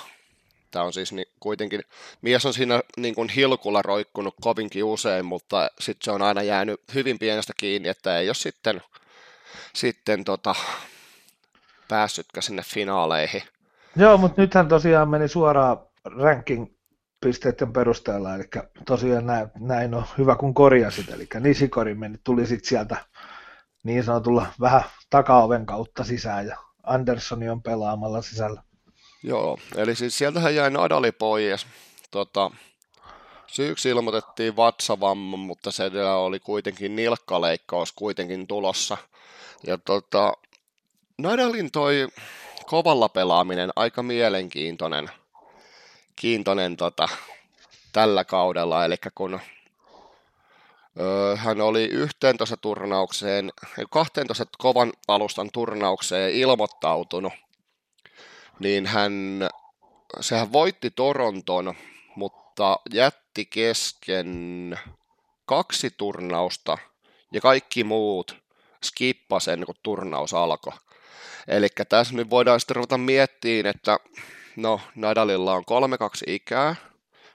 [0.70, 1.80] Tämä on siis niin, kuitenkin,
[2.22, 6.80] mies on siinä niin kuin hilkulla roikkunut kovinkin usein, mutta sitten se on aina jäänyt
[6.94, 8.82] hyvin pienestä kiinni, että ei ole sitten,
[9.74, 10.54] sitten tota,
[11.88, 13.42] päässytkään sinne finaaleihin.
[13.96, 16.66] Joo, mutta nythän tosiaan meni suoraan ranking
[17.20, 18.44] pisteiden perusteella, eli
[18.86, 22.96] tosiaan näin, näin on hyvä kun korjasit, eli Nisikori meni, tuli sitten sieltä
[23.84, 28.62] niin sanotulla vähän takaoven kautta sisään ja Anderssoni on pelaamalla sisällä.
[29.22, 31.66] Joo, eli siis sieltähän jäi Nadali pois.
[32.10, 32.50] Tota,
[33.46, 38.96] syyksi ilmoitettiin vatsavamma, mutta se oli kuitenkin nilkkaleikkaus kuitenkin tulossa.
[39.66, 40.32] Ja tota,
[41.18, 42.08] Nadalin toi
[42.66, 45.10] kovalla pelaaminen aika mielenkiintoinen–
[46.20, 47.08] kiintoinen tota,
[47.92, 49.40] tällä kaudella, eli kun
[51.36, 53.52] hän oli 11 turnaukseen,
[53.90, 57.32] 12 kovan alustan turnaukseen ilmoittautunut,
[58.58, 59.12] niin hän,
[60.20, 61.74] sehän voitti Toronton,
[62.16, 64.78] mutta jätti kesken
[65.46, 66.78] kaksi turnausta
[67.32, 68.36] ja kaikki muut
[68.84, 70.72] skippasi sen, kun turnaus alkoi.
[71.48, 73.98] Eli tässä nyt voidaan sitten ruveta miettimään, että
[74.56, 75.64] no Nadalilla on 3-2
[76.26, 76.76] ikää,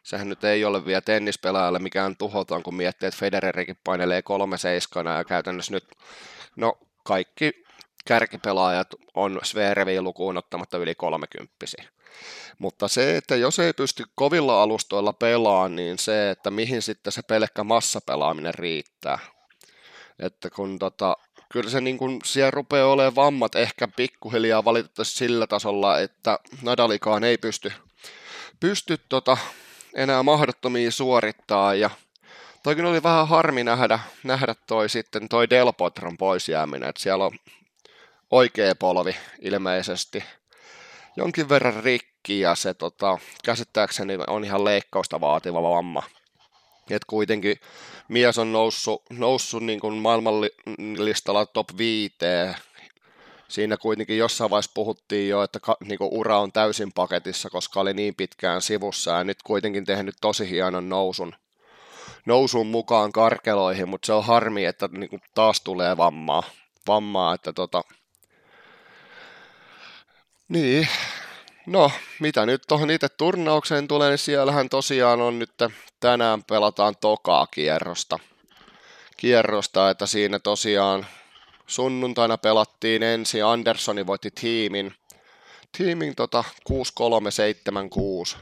[0.04, 5.18] sehän nyt ei ole vielä tennispelaajalle mikään tuhoton, kun miettii, että Federerikin painelee kolme seiskana
[5.18, 5.86] ja käytännössä nyt,
[6.56, 7.63] no kaikki
[8.06, 11.54] kärkipelaajat on Svereviä lukuun ottamatta yli 30
[12.60, 17.22] mutta se, että jos ei pysty kovilla alustoilla pelaamaan, niin se, että mihin sitten se
[17.22, 19.20] pelkkä massapelaaminen riittää.
[20.20, 21.18] Että kun tota,
[21.52, 27.24] kyllä se niin kuin, siellä rupeaa olemaan vammat ehkä pikkuhiljaa valitettavasti sillä tasolla, että Nadalikaan
[27.24, 27.74] ei pysty,
[28.60, 29.38] pysty tota,
[29.94, 31.90] enää mahdottomia suorittaa ja
[32.64, 37.38] toikin oli vähän harmi nähdä, nähdä toi sitten toi Delpotron pois jääminen, että siellä on
[38.34, 40.24] oikea polvi ilmeisesti
[41.18, 46.04] jonkin verran rikki ja se tota, käsittääkseni on ihan leikkausta vaativa vamma.
[46.90, 47.56] Et kuitenkin
[48.08, 52.16] mies on noussut, noussut niin kuin maailmanlistalla top 5.
[53.48, 57.80] Siinä kuitenkin jossain vaiheessa puhuttiin jo, että ka, niin kuin ura on täysin paketissa, koska
[57.80, 61.36] oli niin pitkään sivussa ja nyt kuitenkin tehnyt tosi hienon nousun,
[62.26, 66.44] nousun mukaan karkeloihin, mutta se on harmi, että niin kuin taas tulee vammaa,
[66.88, 67.84] vammaa että tota,
[70.54, 70.88] niin,
[71.66, 75.52] no mitä nyt tuohon itse turnaukseen tulee, niin siellähän tosiaan on nyt
[76.00, 78.20] tänään pelataan tokaa kierrosta.
[79.18, 81.06] Kierrosta, että siinä tosiaan
[81.68, 84.94] sunnuntaina pelattiin ensin, Anderssoni voitti tiimin,
[85.78, 86.44] tiimin tota
[88.34, 88.38] 6-3-7-6.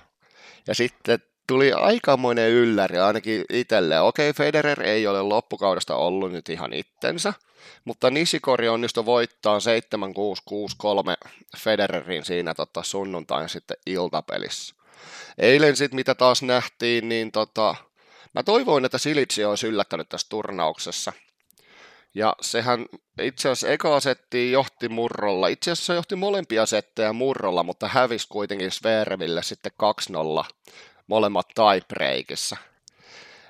[0.67, 4.01] Ja sitten tuli aikamoinen ylläri ainakin itselle.
[4.01, 7.33] Okei, Federer ei ole loppukaudesta ollut nyt ihan itsensä,
[7.85, 14.75] mutta Nishikori onnistui voittaa 7-6-6-3 Federerin siinä tota, sunnuntain sitten iltapelissä.
[15.37, 17.75] Eilen sitten mitä taas nähtiin, niin tota,
[18.33, 21.13] mä toivoin, että Silitsi olisi yllättänyt tässä turnauksessa.
[22.13, 22.85] Ja sehän
[23.21, 25.47] itse asiassa eka setti johti murrolla.
[25.47, 29.71] Itse asiassa johti molempia settejä murrolla, mutta hävisi kuitenkin Svereville sitten
[30.43, 30.45] 2-0
[31.07, 32.57] molemmat tiebreakissa.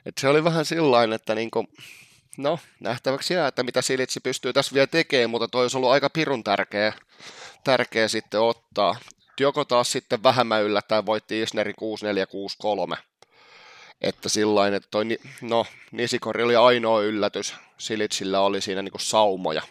[0.06, 1.68] Et se oli vähän sillain, että niinku,
[2.38, 6.10] no, nähtäväksi jää, että mitä Silitsi pystyy tässä vielä tekemään, mutta toi olisi ollut aika
[6.10, 6.94] pirun tärkeä,
[7.64, 8.96] tärkeä sitten ottaa.
[9.40, 11.76] Joko taas sitten vähemmän yllättäen voitti Isnerin
[12.94, 12.98] 6-4-6-3.
[14.02, 15.04] Että sillain, että toi,
[15.42, 17.56] no, Nisikori oli ainoa yllätys.
[17.78, 19.62] Silitsillä oli siinä niinku saumoja.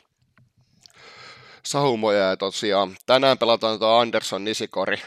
[1.62, 5.03] Saumoja ja tosiaan tänään pelataan tuo Anderson Nisikori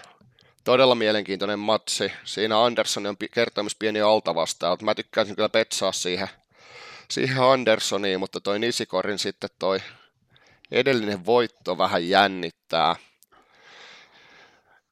[0.63, 2.11] todella mielenkiintoinen matsi.
[2.23, 4.77] Siinä Andersson on kertomus pieni altavasta.
[4.81, 6.27] Mä tykkäisin kyllä petsaa siihen,
[7.13, 9.79] siihen Anderssoniin, mutta toi Nisikorin sitten toi
[10.71, 12.95] edellinen voitto vähän jännittää.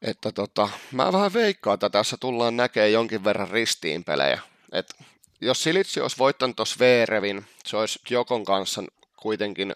[0.01, 4.41] Että tota, mä vähän veikkaan, että tässä tullaan näkemään jonkin verran ristiinpelejä.
[4.71, 4.95] Et
[5.41, 8.83] jos Silitsi olisi voittanut tuossa Veerevin, se olisi Jokon kanssa
[9.17, 9.75] kuitenkin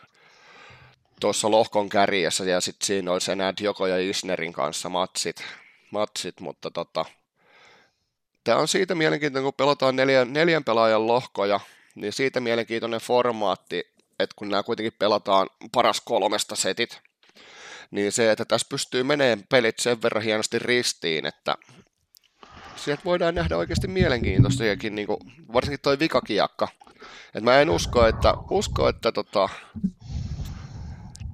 [1.19, 5.43] tuossa lohkon kärjessä ja sitten siinä olisi enää Joko ja Isnerin kanssa matsit
[5.91, 7.05] matsit, mutta tota,
[8.43, 11.59] tämä on siitä mielenkiintoinen, kun pelataan neljän, neljän pelaajan lohkoja,
[11.95, 13.83] niin siitä mielenkiintoinen formaatti,
[14.19, 17.01] että kun nämä kuitenkin pelataan paras kolmesta setit,
[17.91, 21.55] niin se, että tässä pystyy menemään pelit sen verran hienosti ristiin, että
[22.75, 25.19] sieltä voidaan nähdä oikeasti mielenkiintoisiakin, niin kuin,
[25.53, 26.67] varsinkin toi vikakiakka.
[27.35, 29.49] Et mä en usko, että, usko, että tota,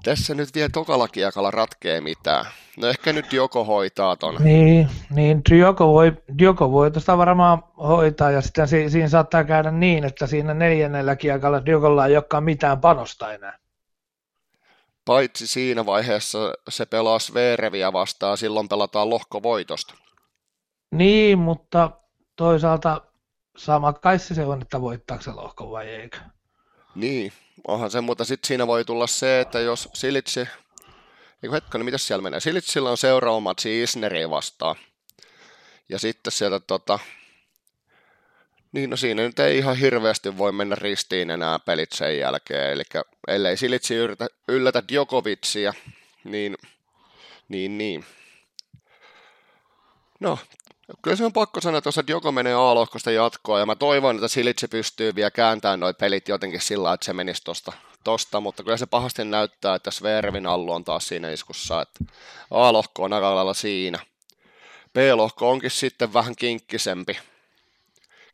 [0.04, 2.46] tässä nyt vielä tokalla kiekalla ratkee mitään.
[2.78, 4.36] No ehkä nyt Joko hoitaa ton.
[4.40, 9.72] Niin, niin Joko voi, Joko voi tuosta varmaan hoitaa ja sitten si, siinä saattaa käydä
[9.72, 13.58] niin, että siinä neljännellä kiekalla Jokolla ei olekaan mitään panosta enää.
[15.06, 19.94] Paitsi siinä vaiheessa se pelaa Svereviä vastaan, silloin pelataan lohkovoitosta.
[20.92, 21.92] Niin, mutta
[22.36, 23.02] toisaalta
[23.58, 26.18] sama kai se on, että voittaako se lohko vai eikö.
[26.96, 27.34] Niin,
[27.68, 30.40] onhan se, mutta sitten siinä voi tulla se, että jos Silitsi,
[31.44, 32.40] eikö hetkinen, mitä siellä menee?
[32.40, 34.76] Silitsillä on seuraava matsi Isneriä vastaan.
[35.90, 37.00] Ja sitten sieltä tota,
[38.72, 42.84] niin no siinä nyt ei ihan hirveästi voi mennä ristiin enää pelit sen jälkeen, eli
[43.28, 45.74] ellei Silitsi yllätä, yllätä Djokovicia,
[46.24, 46.58] niin,
[47.50, 48.06] niin, niin.
[50.20, 50.40] No,
[51.02, 54.28] kyllä se on pakko sanoa, että jos joko menee A-lohkosta jatkoa, ja mä toivon, että
[54.28, 57.74] Silitsi pystyy vielä kääntämään nuo pelit jotenkin sillä että se menisi tosta,
[58.04, 62.14] tosta, mutta kyllä se pahasti näyttää, että Svervin allu on taas siinä iskussa, että
[62.52, 64.00] A-lohko on aika lailla siinä.
[64.94, 67.20] B-lohko onkin sitten vähän kinkkisempi,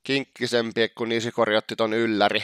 [0.04, 2.44] kinkkisempi, kun Nisikori otti ton ylläri,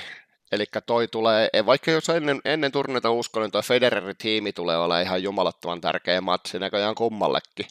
[0.51, 5.23] Eli toi tulee, vaikka jos ennen, ennen turneita uskon, niin toi Federer-tiimi tulee olla ihan
[5.23, 7.65] jumalattoman tärkeä matsi näköjään kummallekin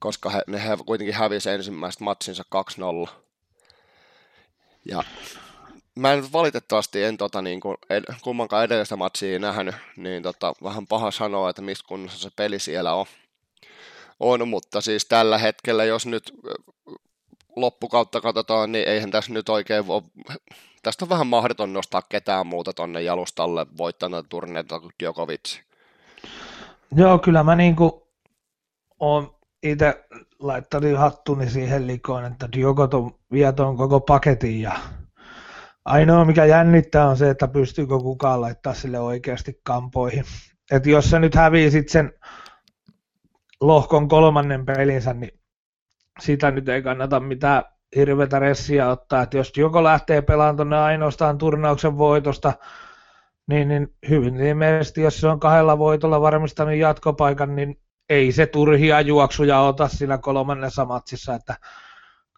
[0.00, 2.44] koska he, ne he kuitenkin hävisi ensimmäiset matsinsa
[3.06, 3.10] 2-0.
[4.84, 5.02] Ja
[5.94, 10.86] mä en valitettavasti en tota, niin kuin, ed, kummankaan edellistä matsia nähnyt, niin tota, vähän
[10.86, 13.06] paha sanoa, että mistä kunnossa se peli siellä on.
[14.20, 14.48] on.
[14.48, 16.32] Mutta siis tällä hetkellä, jos nyt
[17.56, 20.02] loppukautta katsotaan, niin eihän tässä nyt oikein voi,
[20.82, 25.58] tästä on vähän mahdoton nostaa ketään muuta tonne jalustalle voittanut turneita kuin Djokovic.
[26.96, 28.08] Joo, kyllä mä niinku
[29.00, 30.04] oon itse
[30.38, 34.72] laittanut hattuni siihen likoon, että Djokovic vie ton koko paketin ja
[35.84, 40.24] ainoa mikä jännittää on se, että pystyykö kukaan laittaa sille oikeasti kampoihin.
[40.70, 42.12] Et jos se nyt hävii sit sen
[43.60, 45.40] lohkon kolmannen pelinsä, niin
[46.20, 47.62] sitä nyt ei kannata mitään
[47.96, 52.52] hirveätä ressiä ottaa, että jos joko lähtee pelaamaan tuonne ainoastaan turnauksen voitosta,
[53.48, 57.80] niin, niin hyvin ilmeisesti, jos se on kahdella voitolla varmistanut jatkopaikan, niin
[58.10, 61.56] ei se turhia juoksuja ota siinä kolmannessa matsissa, että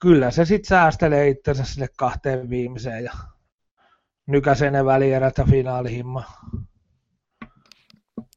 [0.00, 3.12] kyllä se sitten säästelee itsensä sille kahteen viimeiseen ja
[4.26, 6.24] nykäsee ne välierät ja finaalihimma.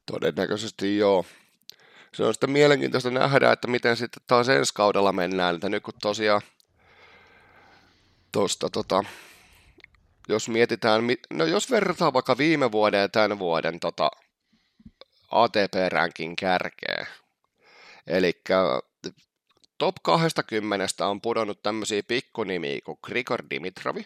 [0.05, 1.25] Todennäköisesti joo
[2.15, 5.93] se on sitten mielenkiintoista nähdä, että miten sitten taas ensi kaudella mennään, että nyt kun
[6.01, 6.41] tosiaan
[8.31, 9.03] tuosta tota,
[10.29, 11.01] jos mietitään,
[11.33, 14.11] no jos verrataan vaikka viime vuoden ja tämän vuoden tota,
[15.31, 17.05] ATP-ränkin kärkeä,
[18.07, 18.41] eli
[19.77, 24.05] top 20 on pudonnut tämmöisiä pikkunimiä kuin Grigor Dimitrovi,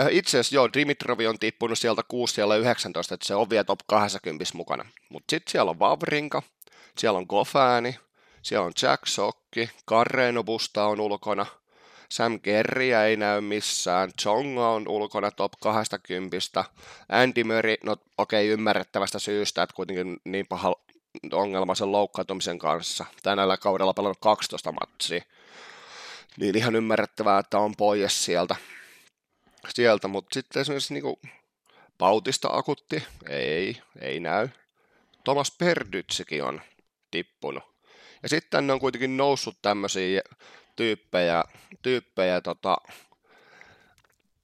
[0.00, 3.64] Äh, itse asiassa joo, Dimitrovi on tippunut sieltä 6 siellä 19, että se on vielä
[3.64, 4.84] top 20 mukana.
[5.08, 6.42] Mutta sitten siellä on Vavrinka,
[6.98, 7.98] siellä on Gofääni,
[8.42, 11.46] siellä on Jack Sokki, Carreno Busta on ulkona,
[12.10, 16.64] Sam Kerriä ei näy missään, Chonga on ulkona top 20,
[17.08, 20.74] Andy Murray, no okei okay, ymmärrettävästä syystä, että kuitenkin niin paha
[21.32, 23.04] ongelma sen loukkaantumisen kanssa.
[23.22, 25.22] Tänällä kaudella pelannut 12 matsia.
[26.36, 28.56] Niin ihan ymmärrettävää, että on pois sieltä
[29.68, 31.16] sieltä, mutta sitten esimerkiksi niin kuin
[31.98, 34.48] Bautista akutti, ei, ei näy.
[35.24, 36.60] Thomas Perdytsikin on
[37.10, 37.62] tippunut.
[38.22, 40.22] Ja sitten on kuitenkin noussut tämmöisiä
[40.76, 41.44] tyyppejä,
[41.82, 42.76] tyyppejä tota,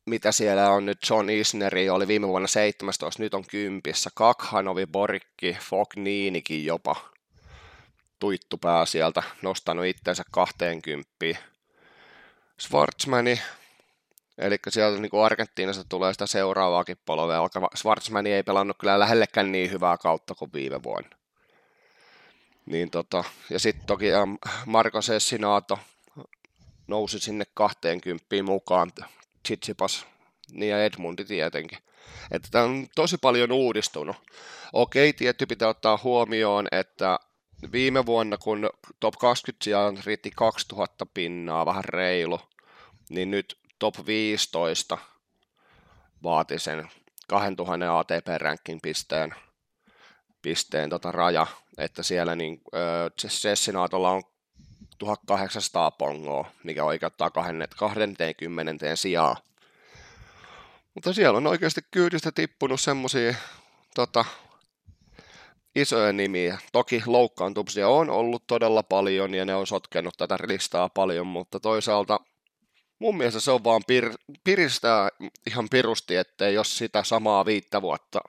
[0.07, 5.57] mitä siellä on nyt, John Isneri oli viime vuonna 17, nyt on kympissä, Kakhanovi, Borikki,
[5.61, 6.96] Fogninikin jopa
[8.18, 11.09] tuittupää sieltä, nostanut itsensä 20.
[12.61, 13.40] Schwarzmani
[14.38, 19.52] Eli sieltä niin kuin Argentiinasta tulee sitä seuraavaakin polvea, vaikka Schwarzman ei pelannut kyllä lähellekään
[19.52, 21.16] niin hyvää kautta kuin viime vuonna.
[22.66, 24.07] Niin tota, ja sitten toki
[24.66, 25.78] Marko Sessinato
[26.86, 28.90] nousi sinne 20 mukaan,
[29.45, 30.07] Tsitsipas
[30.53, 31.78] niin ja Edmundi tietenkin.
[32.30, 34.16] Että tämä on tosi paljon uudistunut.
[34.72, 37.18] Okei, tietty pitää ottaa huomioon, että
[37.72, 38.70] viime vuonna, kun
[39.01, 42.40] top 20 sijaan riitti 2000 pinnaa, vähän reilu,
[43.09, 44.99] niin nyt top 15
[46.22, 46.88] vaati sen
[47.28, 49.34] 2000 ATP-ranking pisteen,
[50.42, 51.47] pisteen tota raja,
[51.78, 54.22] että siellä niin, äh, Sessinaatolla on
[54.99, 59.36] 1800 pongoa, mikä oikeuttaa 20 sijaa.
[60.95, 63.34] Mutta siellä on oikeasti kyydistä tippunut semmoisia
[63.95, 64.24] tota,
[65.74, 66.59] isoja nimiä.
[66.72, 72.20] Toki loukkaantumisia on ollut todella paljon ja ne on sotkenut tätä listaa paljon, mutta toisaalta
[72.99, 74.12] mun mielestä se on vaan pir,
[74.45, 75.09] piristää
[75.47, 78.20] ihan pirusti, että jos sitä samaa viittä vuotta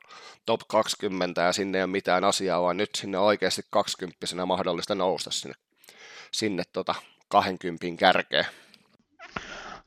[0.46, 5.32] top 20 ja sinne ei ole mitään asiaa, vaan nyt sinne oikeasti 20 mahdollista nousta
[5.32, 5.56] sinne,
[6.36, 6.96] sinne tota
[7.28, 8.46] 20 kärkeen.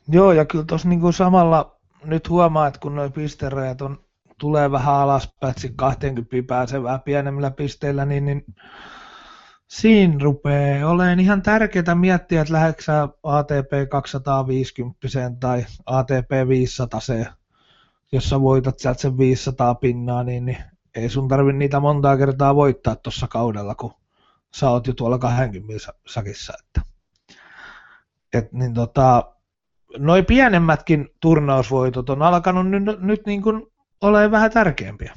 [0.08, 4.04] Joo, ja kyllä tuossa niinku samalla nyt huomaa, että kun nuo pisterajat on,
[4.38, 8.44] tulee vähän alaspäin, 20 pääsee vähän pienemmillä pisteillä, niin, niin
[9.66, 12.92] siinä rupeaa olemaan ihan tärkeää miettiä, että lähdetkö
[13.22, 14.98] ATP 250
[15.40, 17.00] tai ATP 500
[18.12, 20.58] jos sä voitat sieltä sen 500 pinnaa, niin, niin
[20.94, 23.94] ei sun tarvi niitä montaa kertaa voittaa tuossa kaudella, kun
[24.54, 26.52] sä oot jo tuolla 20 sakissa.
[26.58, 26.80] Että,
[28.32, 29.34] et, niin tota,
[29.98, 33.66] noi pienemmätkin turnausvoitot on alkanut nyt, nyt niin kuin
[34.00, 35.14] olemaan vähän tärkeämpiä.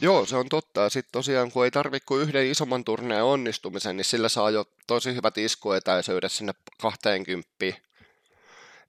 [0.00, 0.90] Joo, se on totta.
[0.90, 5.14] Sitten tosiaan, kun ei tarvitse kuin yhden isomman turneen onnistumisen, niin sillä saa jo tosi
[5.14, 7.48] hyvät iskuetäisyydet sinne 20.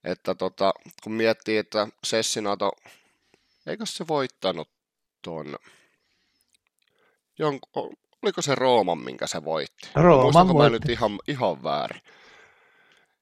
[0.04, 0.72] Että tota,
[1.02, 2.72] kun miettii, että Sessinato,
[3.66, 4.68] eikö se voittanut
[7.38, 7.92] jonko,
[8.26, 9.88] oliko se Rooman, minkä se voitti?
[9.94, 10.62] Rooman voitti.
[10.62, 12.00] mä nyt ihan, ihan väärin?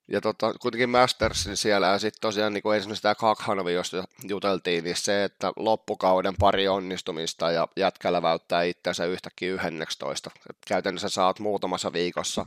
[0.08, 4.84] Ja tota, kuitenkin Mastersin siellä ja sitten tosiaan niin kuin esimerkiksi tämä Kakhanovi, josta juteltiin,
[4.84, 10.30] niin se, että loppukauden pari onnistumista ja jätkällä väyttää itseänsä yhtäkkiä 11.
[10.50, 12.46] Et käytännössä saat muutamassa viikossa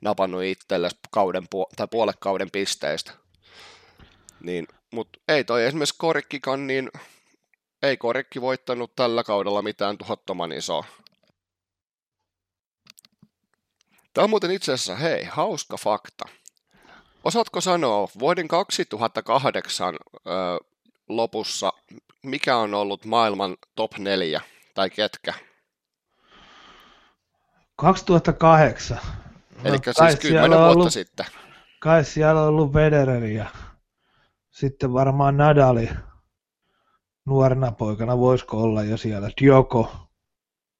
[0.00, 1.44] napannut itselle kauden
[1.76, 3.12] tai puolet kauden pisteistä.
[4.40, 6.90] Niin, mutta ei toi esimerkiksi Korikkikan, niin
[7.82, 10.84] ei Korikki voittanut tällä kaudella mitään tuhottoman isoa.
[14.14, 16.24] Tämä on muuten itse asiassa, hei, hauska fakta.
[17.24, 20.28] Osaatko sanoa vuoden 2008 ö,
[21.08, 21.72] lopussa,
[22.22, 24.40] mikä on ollut maailman top 4
[24.74, 25.34] tai ketkä?
[27.76, 28.98] 2008.
[29.64, 31.26] Eli no, siis 10 vuotta ollut, sitten.
[31.80, 33.46] Kai siellä on ollut Federeri ja
[34.50, 35.90] sitten varmaan Nadali
[37.26, 40.08] nuorena poikana, voisiko olla jo siellä Dioko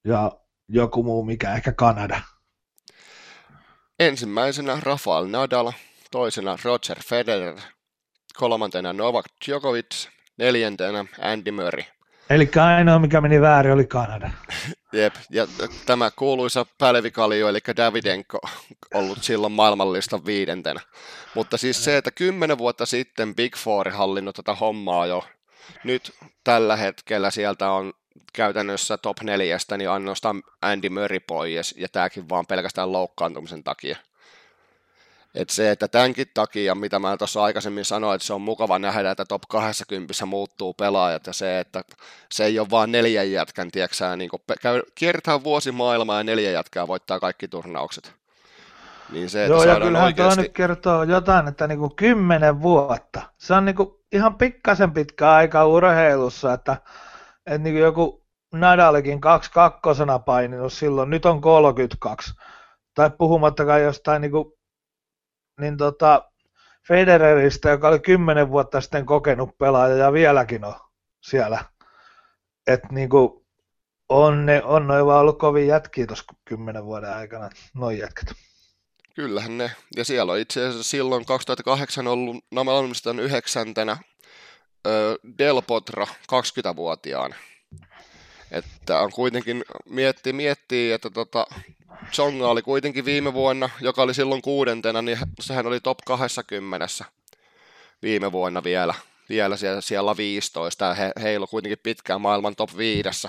[0.04, 0.32] ja
[0.68, 2.20] joku muu, mikä ehkä Kanada.
[3.98, 5.72] Ensimmäisenä Rafael Nadal,
[6.10, 7.56] toisena Roger Federer,
[8.36, 11.84] kolmantena Novak Djokovic, neljäntenä Andy Murray.
[12.30, 14.30] Eli ainoa, mikä meni väärin, oli Kanada.
[14.92, 15.46] Jep, ja
[15.86, 18.38] tämä kuuluisa pälvikalio, eli Davidenko,
[18.94, 20.80] ollut silloin maailmanlistan viidentenä.
[21.34, 25.24] Mutta siis se, että kymmenen vuotta sitten Big Four hallinnut tätä hommaa jo,
[25.84, 26.12] nyt
[26.44, 27.92] tällä hetkellä sieltä on
[28.32, 33.96] käytännössä top neljästä, niin ainoastaan Andy Murray pois, ja tämäkin vaan pelkästään loukkaantumisen takia.
[35.34, 39.10] Et se, että tämänkin takia, mitä mä tuossa aikaisemmin sanoin, että se on mukava nähdä,
[39.10, 41.84] että top 20 muuttuu pelaajat, ja se, että
[42.32, 46.88] se ei ole vaan neljän jätkän, tieksää, niin käy, kiertää vuosi maailmaa ja neljä jätkää
[46.88, 48.12] voittaa kaikki turnaukset.
[49.12, 50.42] Niin se, että Joo, ja kyllähän oikeasti...
[50.42, 53.22] nyt kertoo jotain, että niin kuin kymmenen vuotta.
[53.38, 56.76] Se on niin kuin ihan pikkasen pitkä aika urheilussa, että,
[57.46, 62.34] että niin kuin joku Nadalikin kaksi kakkosena paininut silloin, nyt on 32.
[62.94, 64.52] Tai puhumattakaan jostain niin kuin
[65.60, 66.30] niin tota,
[66.88, 70.74] Federeristä, joka oli kymmenen vuotta sitten kokenut pelaaja ja vieläkin on
[71.22, 71.64] siellä.
[72.66, 73.46] Että niinku,
[74.08, 78.28] on, ne, on noin vaan ollut kovin jätkiä tuossa kymmenen vuoden aikana, noin jätkät.
[79.14, 79.70] Kyllähän ne.
[79.96, 83.96] Ja siellä on itse asiassa silloin 2008 ollut maailmanstan yhdeksäntenä
[85.38, 87.34] Del Potro 20-vuotiaan.
[88.50, 91.46] Että on kuitenkin, miettii, miettii että tota,
[92.10, 96.88] Tsonga oli kuitenkin viime vuonna, joka oli silloin kuudentena, niin sehän oli top 20
[98.02, 98.94] viime vuonna vielä,
[99.28, 103.28] vielä siellä, siellä 15, ja he, heillä kuitenkin pitkään maailman top 5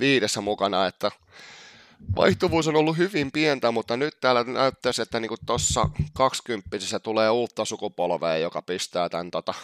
[0.00, 1.10] viidessä mukana, että
[2.16, 6.68] vaihtuvuus on ollut hyvin pientä, mutta nyt täällä näyttäisi, että niin tuossa 20
[7.02, 9.54] tulee uutta sukupolvea, joka pistää tämän tota,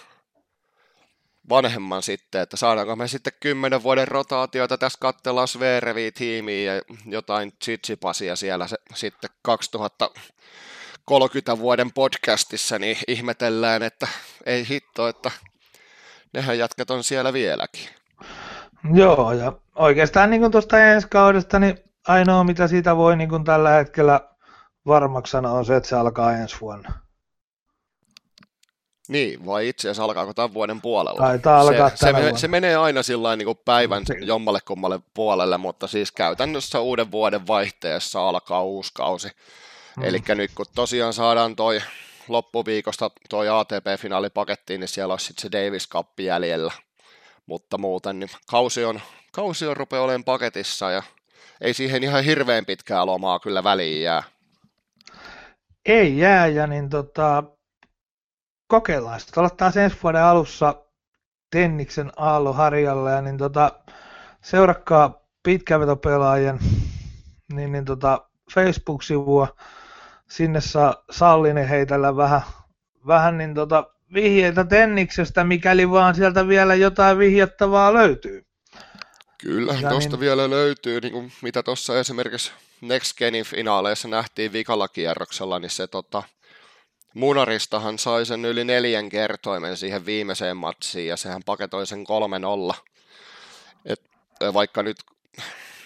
[1.49, 7.53] vanhemman sitten, että saadaanko me sitten kymmenen vuoden rotaatioita tässä katsellaan Svereviä tiimiä ja jotain
[7.59, 14.09] Tsitsipasia siellä se, sitten 2030 vuoden podcastissa, niin ihmetellään, että
[14.47, 15.30] ei hitto, että
[16.34, 17.88] nehän jatkat on siellä vieläkin.
[18.94, 21.78] Joo, ja oikeastaan niin tuosta ensi kaudesta, niin
[22.09, 24.20] ainoa mitä siitä voi niin tällä hetkellä
[24.86, 27.05] varmaksi sanoa on se, että se alkaa ensi vuonna.
[29.09, 31.20] Niin, vai itse asiassa alkaako tämän vuoden puolella?
[31.20, 35.86] Taitaa alkaa se, se, menee, se menee aina sillä niin päivän jommalle kummalle puolelle, mutta
[35.86, 39.28] siis käytännössä uuden vuoden vaihteessa alkaa uusi kausi.
[39.96, 40.04] Mm.
[40.04, 41.82] Eli nyt kun tosiaan saadaan toi
[42.28, 46.72] loppuviikosta toi ATP-finaali pakettiin, niin siellä olisi sitten se Davis Cup jäljellä.
[47.46, 49.00] Mutta muuten niin kausi on,
[49.32, 51.02] kausi on rupeaa olemaan paketissa ja
[51.61, 54.22] ei siihen ihan hirveän pitkää lomaa kyllä väliin jää.
[55.86, 57.44] Ei jää, ja niin tota,
[58.67, 59.41] kokeillaan sitä.
[59.41, 60.75] Olla taas ensi vuoden alussa
[61.51, 63.73] Tenniksen Aallo Harjalla ja niin tota,
[64.43, 66.59] seurakkaa pitkävetopelaajien
[67.53, 69.57] niin, niin tota, Facebook-sivua.
[70.29, 72.41] Sinne saa Sallinen heitellä vähän,
[73.07, 78.47] vähän niin tota, vihjeitä Tenniksestä, mikäli vaan sieltä vielä jotain vihjattavaa löytyy.
[79.39, 80.21] Kyllä, tuosta niin...
[80.21, 85.87] vielä löytyy, niin kuin mitä tuossa esimerkiksi Next Genin finaaleissa nähtiin vikalla kierroksella, niin se
[85.87, 86.23] tota,
[87.17, 92.05] Munaristahan sai sen yli neljän kertoimen siihen viimeiseen matsiin ja sehän paketoi sen
[92.73, 92.75] 3-0.
[93.85, 94.03] Et,
[94.55, 94.97] vaikka nyt,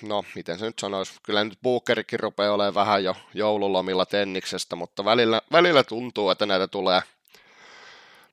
[0.03, 5.05] no miten se nyt sanoisi, kyllä nyt Bookerikin rupeaa olemaan vähän jo joululomilla tenniksestä, mutta
[5.05, 7.01] välillä, välillä tuntuu, että näitä tulee,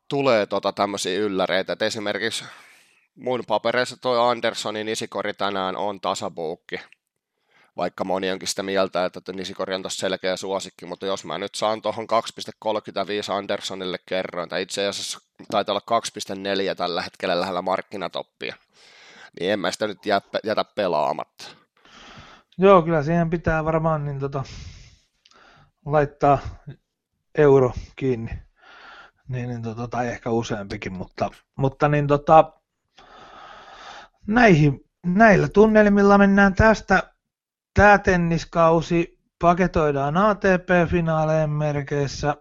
[0.08, 1.74] tulee tota tämmöisiä ylläreitä.
[1.74, 2.46] Et esimerkiksi
[3.16, 6.80] mun papereissa toi Andersonin isikori tänään on tasabuukki
[7.78, 11.56] vaikka moni onkin sitä mieltä, että Nisikori on tuossa selkeä suosikki, mutta jos mä nyt
[11.56, 12.08] saan tuohon
[12.66, 15.20] 2.35 Andersonille kerroin, tai itse asiassa
[15.52, 16.00] taitaa olla
[16.72, 18.56] 2.4 tällä hetkellä lähellä markkinatoppia,
[19.40, 20.06] niin en mä sitä nyt
[20.44, 21.46] jätä pelaamatta.
[22.58, 24.44] Joo, kyllä siihen pitää varmaan niin tota,
[25.86, 26.40] laittaa
[27.38, 28.32] euro kiinni,
[29.28, 32.54] niin, niin tota, tai ehkä useampikin, mutta, mutta niin tota,
[34.28, 37.17] näihin, näillä tunnelmilla mennään tästä
[37.78, 42.36] tämä tenniskausi paketoidaan ATP-finaaleen merkeissä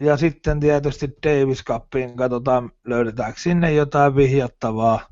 [0.00, 5.08] ja sitten tietysti Davis Cupiin katsotaan, löydetäänkö sinne jotain vihjattavaa.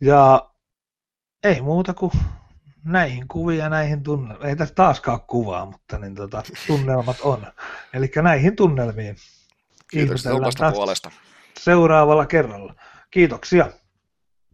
[0.00, 0.50] Ja
[1.42, 2.12] ei muuta kuin
[2.84, 4.48] näihin kuvia, näihin tunnelmiin.
[4.48, 7.46] Ei tässä taaskaan kuvaa, mutta niin tota, tunnelmat on.
[7.94, 9.16] Eli näihin tunnelmiin.
[9.90, 11.10] Kiitos omasta puolesta.
[11.60, 12.74] Seuraavalla kerralla.
[13.10, 13.70] Kiitoksia.